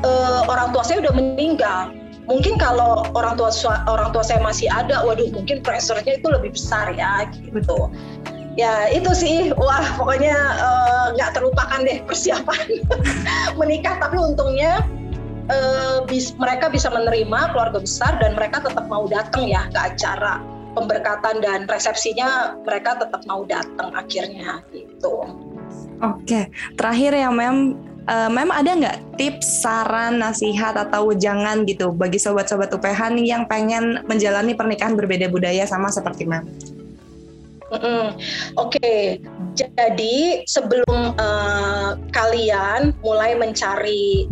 uh, 0.05 0.48
orang 0.48 0.72
tua 0.72 0.83
saya 0.83 1.05
udah 1.05 1.14
meninggal. 1.14 1.92
Mungkin 2.29 2.61
kalau 2.61 3.09
orang 3.16 3.40
tua 3.40 3.48
orang 3.88 4.12
tua 4.12 4.20
saya 4.20 4.40
masih 4.44 4.68
ada, 4.68 5.01
waduh 5.01 5.33
mungkin 5.33 5.64
pressure-nya 5.64 6.20
itu 6.20 6.29
lebih 6.29 6.53
besar 6.53 6.92
ya 6.92 7.24
gitu. 7.33 7.88
Ya 8.53 8.90
itu 8.92 9.09
sih, 9.16 9.55
wah 9.57 9.87
pokoknya 9.96 10.37
eh, 10.37 11.07
nggak 11.14 11.31
uh, 11.31 11.35
terlupakan 11.38 11.79
deh 11.88 12.05
persiapan 12.05 12.85
menikah. 13.61 13.96
Tapi 13.96 14.20
untungnya 14.20 14.85
uh, 15.48 16.04
bis, 16.06 16.32
mereka 16.37 16.68
bisa 16.68 16.88
menerima 16.92 17.52
keluarga 17.52 17.80
besar 17.80 18.16
dan 18.20 18.37
mereka 18.37 18.62
tetap 18.62 18.87
mau 18.87 19.08
datang 19.08 19.48
ya 19.48 19.66
ke 19.72 19.78
acara 19.78 20.40
pemberkatan 20.76 21.42
dan 21.42 21.66
resepsinya 21.66 22.54
mereka 22.62 23.00
tetap 23.00 23.24
mau 23.26 23.42
datang 23.48 23.90
akhirnya 23.96 24.62
gitu. 24.70 25.26
Oke, 25.98 26.46
terakhir 26.78 27.18
ya 27.18 27.30
Mem 27.34 27.74
uh, 28.06 28.30
memang 28.30 28.54
ada 28.62 28.70
nggak 28.78 28.98
tips, 29.18 29.66
saran, 29.66 30.22
nasihat 30.22 30.78
atau 30.78 31.11
jangan 31.11 31.66
gitu 31.66 31.90
bagi 31.90 32.22
sobat-sobat 32.22 32.70
UPH 32.70 33.11
nih 33.18 33.34
yang 33.34 33.44
pengen 33.50 34.06
menjalani 34.06 34.54
pernikahan 34.54 34.94
berbeda 34.94 35.26
budaya 35.26 35.66
sama 35.66 35.90
seperti 35.90 36.24
Mem? 36.24 36.46
Mm 37.68 37.80
-hmm. 37.84 38.04
Oke, 38.56 38.80
okay. 38.80 39.00
jadi 39.52 40.40
sebelum 40.48 41.12
uh, 41.20 42.00
kalian 42.16 42.96
mulai 43.04 43.37
mencari 43.37 44.24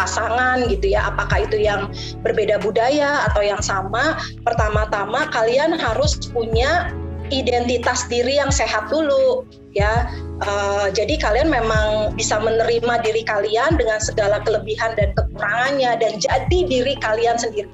pasangan 0.00 0.64
gitu 0.72 0.96
ya, 0.96 1.12
apakah 1.12 1.44
itu 1.44 1.60
yang 1.60 1.92
berbeda 2.24 2.56
budaya 2.64 3.28
atau 3.28 3.44
yang 3.44 3.60
sama, 3.60 4.16
pertama-tama 4.48 5.28
kalian 5.28 5.76
harus 5.76 6.16
punya 6.32 6.88
identitas 7.28 8.08
diri 8.08 8.40
yang 8.40 8.48
sehat 8.48 8.88
dulu 8.88 9.44
ya. 9.76 10.08
Uh, 10.40 10.88
jadi 10.88 11.20
kalian 11.20 11.52
memang 11.52 12.16
bisa 12.16 12.40
menerima 12.40 13.04
diri 13.04 13.20
kalian 13.28 13.76
dengan 13.76 14.00
segala 14.00 14.40
kelebihan 14.40 14.96
dan 14.96 15.12
kekurangannya 15.12 16.00
dan 16.00 16.16
jadi 16.16 16.58
diri 16.64 16.96
kalian 16.96 17.36
sendiri. 17.36 17.68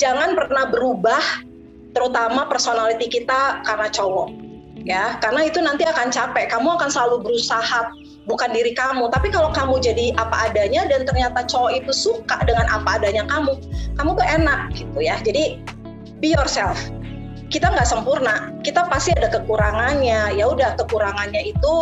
Jangan 0.00 0.32
pernah 0.32 0.72
berubah 0.72 1.20
terutama 1.92 2.44
personality 2.48 3.08
kita 3.08 3.64
karena 3.64 3.88
cowok 3.88 4.28
ya 4.84 5.16
karena 5.18 5.48
itu 5.48 5.58
nanti 5.64 5.88
akan 5.88 6.12
capek 6.12 6.52
kamu 6.52 6.76
akan 6.76 6.92
selalu 6.92 7.24
berusaha 7.24 7.88
bukan 8.26 8.50
diri 8.50 8.74
kamu 8.74 9.08
tapi 9.08 9.30
kalau 9.30 9.54
kamu 9.54 9.78
jadi 9.78 10.12
apa 10.18 10.50
adanya 10.50 10.84
dan 10.90 11.06
ternyata 11.06 11.46
cowok 11.46 11.72
itu 11.78 11.92
suka 11.94 12.42
dengan 12.42 12.66
apa 12.68 12.98
adanya 12.98 13.22
kamu 13.30 13.54
kamu 13.96 14.10
tuh 14.14 14.26
enak 14.26 14.60
gitu 14.76 14.98
ya. 15.00 15.16
Jadi 15.24 15.62
be 16.20 16.36
yourself. 16.36 16.76
Kita 17.46 17.70
nggak 17.70 17.86
sempurna 17.86 18.50
kita 18.66 18.84
pasti 18.90 19.14
ada 19.16 19.30
kekurangannya. 19.30 20.36
Ya 20.36 20.44
udah 20.50 20.76
kekurangannya 20.76 21.54
itu 21.54 21.74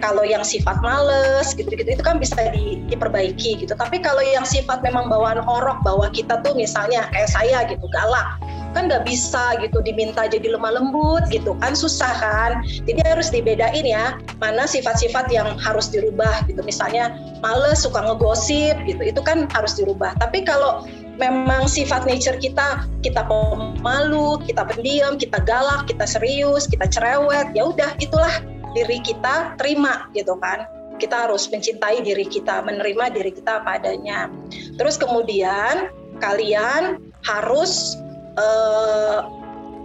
kalau 0.00 0.24
yang 0.24 0.40
sifat 0.40 0.80
males 0.80 1.52
gitu-gitu 1.52 2.00
itu 2.00 2.02
kan 2.02 2.16
bisa 2.16 2.50
di, 2.50 2.80
diperbaiki 2.88 3.60
gitu. 3.60 3.76
Tapi 3.76 4.00
kalau 4.00 4.24
yang 4.24 4.48
sifat 4.48 4.80
memang 4.80 5.12
bawaan 5.12 5.44
orok 5.44 5.84
bahwa 5.84 6.08
kita 6.10 6.40
tuh 6.40 6.56
misalnya 6.56 7.06
kayak 7.12 7.28
saya 7.28 7.68
gitu 7.68 7.84
galak 7.92 8.40
kan 8.72 8.86
nggak 8.86 9.06
bisa 9.06 9.58
gitu 9.60 9.82
diminta 9.82 10.26
jadi 10.26 10.54
lemah 10.54 10.78
lembut 10.78 11.26
gitu 11.30 11.56
kan 11.58 11.74
susah 11.74 12.10
kan? 12.18 12.62
Jadi 12.86 13.00
harus 13.06 13.28
dibedain 13.30 13.86
ya 13.86 14.18
mana 14.38 14.64
sifat-sifat 14.66 15.30
yang 15.30 15.58
harus 15.58 15.90
dirubah 15.90 16.46
gitu. 16.46 16.62
Misalnya 16.62 17.14
males 17.42 17.82
suka 17.82 18.00
ngegosip 18.02 18.76
gitu 18.86 19.02
itu 19.02 19.20
kan 19.22 19.50
harus 19.50 19.74
dirubah. 19.78 20.14
Tapi 20.18 20.46
kalau 20.46 20.86
memang 21.20 21.68
sifat 21.68 22.08
nature 22.08 22.40
kita 22.40 22.88
kita 23.04 23.20
pemalu 23.28 24.40
kita 24.48 24.64
pendiam 24.64 25.20
kita 25.20 25.36
galak 25.44 25.84
kita 25.84 26.08
serius 26.08 26.64
kita 26.64 26.88
cerewet 26.88 27.52
ya 27.52 27.68
udah 27.68 27.92
itulah 28.00 28.32
diri 28.72 29.02
kita 29.02 29.54
terima 29.58 30.08
gitu 30.14 30.38
kan. 30.38 30.66
Kita 31.00 31.24
harus 31.24 31.48
mencintai 31.48 32.04
diri 32.04 32.28
kita, 32.28 32.60
menerima 32.60 33.08
diri 33.16 33.32
kita 33.32 33.64
apa 33.64 33.80
adanya. 33.80 34.28
Terus 34.76 35.00
kemudian 35.00 35.88
kalian 36.20 37.00
harus 37.24 37.96
uh, 38.38 39.26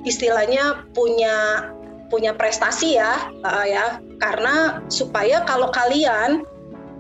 istilahnya 0.06 0.86
punya 0.94 1.70
punya 2.14 2.38
prestasi 2.38 3.00
ya 3.02 3.30
uh, 3.46 3.66
ya. 3.66 4.00
Karena 4.22 4.86
supaya 4.88 5.44
kalau 5.44 5.74
kalian 5.74 6.46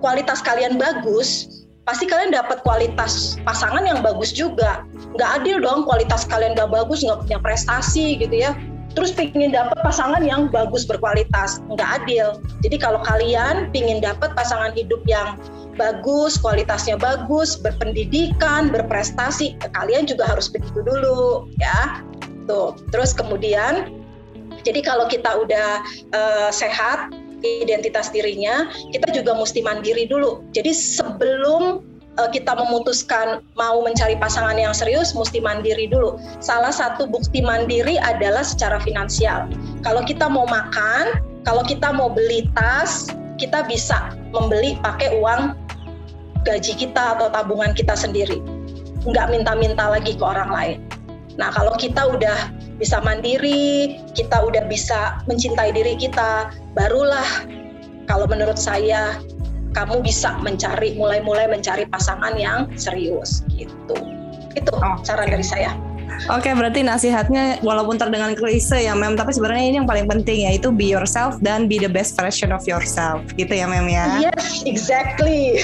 kualitas 0.01 0.41
kalian 0.41 0.77
bagus 0.77 1.61
pasti 1.85 2.09
kalian 2.09 2.33
dapat 2.33 2.65
kualitas 2.65 3.37
pasangan 3.45 3.85
yang 3.85 4.01
bagus 4.01 4.33
juga. 4.33 4.81
Nggak 5.13 5.29
adil 5.41 5.57
dong 5.61 5.85
kualitas 5.85 6.25
kalian 6.25 6.57
nggak 6.57 6.73
bagus 6.73 7.05
nggak 7.05 7.21
punya 7.25 7.39
prestasi 7.39 8.17
gitu 8.17 8.33
ya. 8.33 8.57
Terus 8.95 9.11
pingin 9.11 9.51
dapat 9.51 9.75
pasangan 9.83 10.23
yang 10.23 10.47
bagus 10.47 10.87
berkualitas 10.87 11.61
nggak 11.67 11.89
adil. 12.03 12.39
Jadi 12.63 12.79
kalau 12.79 13.03
kalian 13.03 13.69
pingin 13.69 13.99
dapat 14.01 14.33
pasangan 14.33 14.71
hidup 14.73 15.03
yang 15.05 15.35
bagus, 15.75 16.39
kualitasnya 16.39 16.95
bagus, 16.95 17.59
berpendidikan, 17.59 18.71
berprestasi, 18.71 19.59
kalian 19.75 20.07
juga 20.07 20.27
harus 20.27 20.47
begitu 20.47 20.81
dulu 20.81 21.47
ya. 21.59 22.01
Tuh. 22.47 22.77
Terus 22.93 23.11
kemudian 23.11 23.91
jadi 24.65 24.81
kalau 24.81 25.05
kita 25.05 25.29
udah 25.37 25.83
uh, 26.15 26.49
sehat 26.49 27.13
identitas 27.45 28.09
dirinya, 28.09 28.73
kita 28.89 29.13
juga 29.13 29.37
mesti 29.37 29.61
mandiri 29.61 30.09
dulu. 30.09 30.41
Jadi 30.57 30.73
sebelum 30.73 31.85
uh, 32.17 32.29
kita 32.33 32.57
memutuskan 32.57 33.45
mau 33.53 33.85
mencari 33.85 34.17
pasangan 34.17 34.57
yang 34.57 34.73
serius, 34.73 35.13
mesti 35.13 35.37
mandiri 35.37 35.85
dulu. 35.85 36.17
Salah 36.41 36.73
satu 36.73 37.05
bukti 37.05 37.45
mandiri 37.45 38.01
adalah 38.01 38.41
secara 38.41 38.81
finansial. 38.81 39.45
Kalau 39.85 40.01
kita 40.01 40.25
mau 40.25 40.49
makan, 40.49 41.21
kalau 41.45 41.61
kita 41.61 41.93
mau 41.93 42.09
beli 42.09 42.49
tas, 42.57 43.13
kita 43.37 43.67
bisa 43.67 44.15
membeli 44.33 44.79
pakai 44.81 45.13
uang 45.21 45.53
gaji 46.45 46.73
kita 46.77 47.17
atau 47.17 47.27
tabungan 47.33 47.73
kita 47.73 47.97
sendiri. 47.97 48.39
Nggak 49.03 49.33
minta-minta 49.33 49.89
lagi 49.89 50.13
ke 50.15 50.23
orang 50.23 50.49
lain. 50.53 50.79
Nah, 51.35 51.51
kalau 51.51 51.75
kita 51.75 51.99
udah 52.07 52.53
bisa 52.79 53.03
mandiri, 53.03 53.99
kita 54.15 54.39
udah 54.39 54.63
bisa 54.71 55.19
mencintai 55.27 55.75
diri 55.75 55.99
kita, 55.99 56.53
barulah 56.71 57.27
kalau 58.07 58.23
menurut 58.29 58.55
saya 58.55 59.19
kamu 59.75 59.99
bisa 59.99 60.39
mencari 60.39 60.95
mulai-mulai 60.95 61.51
mencari 61.51 61.83
pasangan 61.91 62.39
yang 62.39 62.71
serius 62.79 63.43
gitu. 63.51 63.97
Itu 64.55 64.71
oh, 64.71 64.95
saran 65.03 65.27
dari 65.27 65.43
saya. 65.43 65.75
Oke, 66.25 66.49
okay, 66.49 66.53
berarti 66.57 66.81
nasihatnya 66.81 67.61
walaupun 67.61 67.99
terdengar 68.01 68.33
klise 68.33 68.81
ya, 68.81 68.93
Mem, 68.97 69.13
tapi 69.13 69.35
sebenarnya 69.35 69.65
ini 69.69 69.75
yang 69.83 69.89
paling 69.89 70.07
penting 70.09 70.49
yaitu 70.49 70.73
be 70.73 70.89
yourself 70.89 71.37
dan 71.41 71.65
be 71.69 71.77
the 71.81 71.89
best 71.89 72.17
version 72.17 72.53
of 72.53 72.61
yourself, 72.65 73.21
gitu 73.39 73.51
ya, 73.51 73.65
Mem 73.65 73.89
ya? 73.89 74.31
Yes, 74.31 74.65
exactly. 74.65 75.61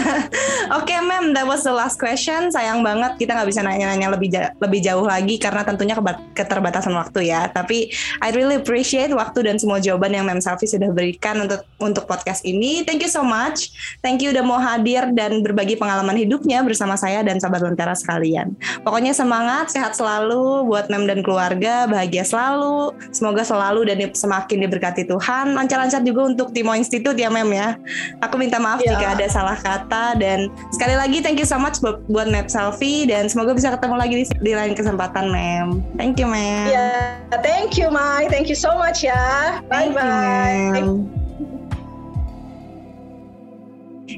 Oke, 0.76 0.88
okay, 0.88 1.00
Mem, 1.00 1.32
that 1.36 1.44
was 1.44 1.64
the 1.64 1.72
last 1.72 2.00
question. 2.00 2.48
Sayang 2.52 2.80
banget 2.80 3.16
kita 3.20 3.36
nggak 3.36 3.48
bisa 3.48 3.60
nanya-nanya 3.60 4.12
lebih 4.12 4.28
ja 4.32 4.52
lebih 4.62 4.80
jauh 4.80 5.04
lagi 5.04 5.36
karena 5.36 5.66
tentunya 5.66 5.96
keterbatasan 6.32 6.94
waktu 6.94 7.32
ya. 7.32 7.48
Tapi 7.50 7.90
I 8.22 8.28
really 8.32 8.56
appreciate 8.60 9.12
waktu 9.12 9.44
dan 9.44 9.56
semua 9.60 9.82
jawaban 9.82 10.14
yang 10.14 10.24
Mem 10.24 10.40
Selfie 10.40 10.70
sudah 10.70 10.88
berikan 10.94 11.42
untuk 11.42 11.66
untuk 11.82 12.04
podcast 12.08 12.46
ini. 12.46 12.86
Thank 12.86 13.04
you 13.04 13.10
so 13.10 13.26
much. 13.26 13.74
Thank 14.00 14.22
you 14.22 14.30
udah 14.30 14.44
mau 14.44 14.60
hadir 14.62 15.10
dan 15.12 15.42
berbagi 15.42 15.76
pengalaman 15.76 16.14
hidupnya 16.16 16.62
bersama 16.62 16.94
saya 16.94 17.20
dan 17.26 17.42
sahabat 17.42 17.60
Lentera 17.66 17.92
sekalian. 17.92 18.54
Pokoknya 18.86 19.12
semangat, 19.12 19.73
sehat 19.74 19.98
selalu 19.98 20.70
buat 20.70 20.86
Mem 20.86 21.10
dan 21.10 21.26
keluarga, 21.26 21.90
bahagia 21.90 22.22
selalu. 22.22 22.94
Semoga 23.10 23.42
selalu 23.42 23.90
dan 23.90 23.98
semakin 24.14 24.62
diberkati 24.62 25.02
Tuhan. 25.10 25.58
Lancar-lancar 25.58 26.06
juga 26.06 26.30
untuk 26.30 26.54
Timo 26.54 26.70
Institute 26.78 27.18
ya 27.18 27.26
Mem 27.26 27.50
ya. 27.50 27.74
Aku 28.22 28.38
minta 28.38 28.62
maaf 28.62 28.78
yeah. 28.78 28.94
jika 28.94 29.06
ada 29.18 29.26
salah 29.26 29.58
kata 29.58 30.14
dan 30.22 30.46
sekali 30.70 30.94
lagi 30.94 31.18
thank 31.18 31.42
you 31.42 31.48
so 31.48 31.58
much 31.58 31.82
buat, 31.82 31.98
buat 32.06 32.30
Map 32.30 32.46
Selfie 32.46 33.10
dan 33.10 33.26
semoga 33.26 33.50
bisa 33.58 33.74
ketemu 33.74 33.96
lagi 33.98 34.14
di, 34.22 34.24
di 34.38 34.52
lain 34.54 34.78
kesempatan 34.78 35.34
Mem. 35.34 35.82
Thank 35.98 36.22
you 36.22 36.30
Mem. 36.30 36.70
Ya, 36.70 36.78
yeah, 36.78 37.42
thank 37.42 37.74
you 37.74 37.90
Mai. 37.90 38.30
Thank 38.30 38.46
you 38.46 38.56
so 38.56 38.78
much 38.78 39.02
ya. 39.02 39.58
Bye 39.66 39.90
bye. 39.90 41.23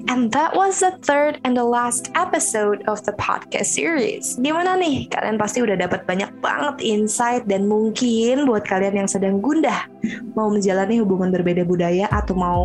And 0.05 0.29
that 0.37 0.53
was 0.53 0.85
the 0.85 0.95
third 1.01 1.41
and 1.49 1.57
the 1.57 1.65
last 1.65 2.13
episode 2.13 2.85
of 2.85 3.01
the 3.09 3.17
podcast 3.17 3.73
series. 3.73 4.37
Gimana 4.37 4.77
nih? 4.77 5.09
Kalian 5.09 5.41
pasti 5.41 5.65
udah 5.65 5.81
dapat 5.81 6.05
banyak 6.05 6.29
banget 6.45 6.77
insight 6.85 7.49
dan 7.49 7.65
mungkin 7.65 8.45
buat 8.45 8.69
kalian 8.69 9.05
yang 9.05 9.09
sedang 9.09 9.41
gundah 9.41 9.89
mau 10.37 10.53
menjalani 10.53 11.01
hubungan 11.01 11.33
berbeda 11.33 11.65
budaya 11.65 12.07
atau 12.13 12.37
mau 12.37 12.61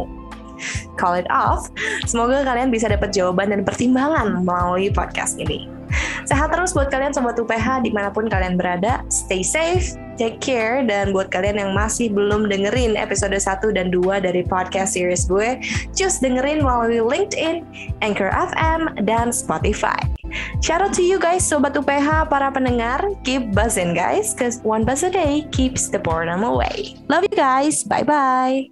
call 1.00 1.18
it 1.18 1.26
off, 1.34 1.74
semoga 2.06 2.46
kalian 2.46 2.70
bisa 2.70 2.86
dapat 2.86 3.10
jawaban 3.10 3.50
dan 3.50 3.66
pertimbangan 3.66 4.46
melalui 4.46 4.94
podcast 4.94 5.42
ini. 5.42 5.81
Sehat 6.32 6.48
terus 6.56 6.72
buat 6.72 6.88
kalian 6.88 7.12
sobat 7.12 7.36
UPH 7.36 7.84
di 7.84 7.92
mana 7.92 8.08
pun 8.08 8.32
kalian 8.32 8.56
berada. 8.56 9.04
Stay 9.12 9.44
safe, 9.44 10.00
take 10.16 10.40
care, 10.40 10.80
dan 10.80 11.12
buat 11.12 11.28
kalian 11.28 11.60
yang 11.60 11.76
masih 11.76 12.08
belum 12.08 12.48
dengerin 12.48 12.96
episode 12.96 13.36
1 13.36 13.44
dan 13.76 13.92
2 13.92 14.00
dari 14.24 14.40
podcast 14.48 14.96
series 14.96 15.28
gue, 15.28 15.60
just 15.92 16.24
dengerin 16.24 16.64
melalui 16.64 17.04
LinkedIn, 17.04 17.68
Anchor 18.00 18.32
FM, 18.32 19.04
dan 19.04 19.36
Spotify. 19.36 20.00
Shout 20.64 20.80
out 20.80 20.96
to 20.96 21.04
you 21.04 21.20
guys 21.20 21.44
Sobat 21.44 21.76
UPH, 21.76 22.32
para 22.32 22.48
pendengar. 22.48 23.04
Keep 23.28 23.52
buzzing 23.52 23.92
guys, 23.92 24.32
cause 24.32 24.64
one 24.64 24.88
buzz 24.88 25.04
a 25.04 25.12
day 25.12 25.44
keeps 25.52 25.92
the 25.92 26.00
boredom 26.00 26.48
away. 26.48 26.96
Love 27.12 27.28
you 27.28 27.36
guys, 27.36 27.84
bye-bye. 27.84 28.72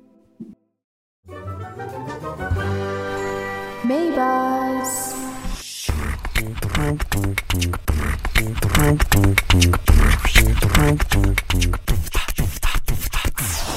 Maybuzz. 6.89 7.06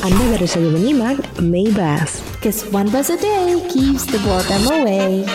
Anda 0.02 0.24
baru 0.32 0.46
saja 0.48 0.68
menyimak 0.72 1.18
Maybuzz. 1.40 2.24
Cause 2.40 2.64
one 2.72 2.88
buzz 2.88 3.10
a 3.10 3.16
day 3.20 3.60
keeps 3.68 4.08
the 4.08 4.18
boredom 4.24 4.64
away. 4.66 5.28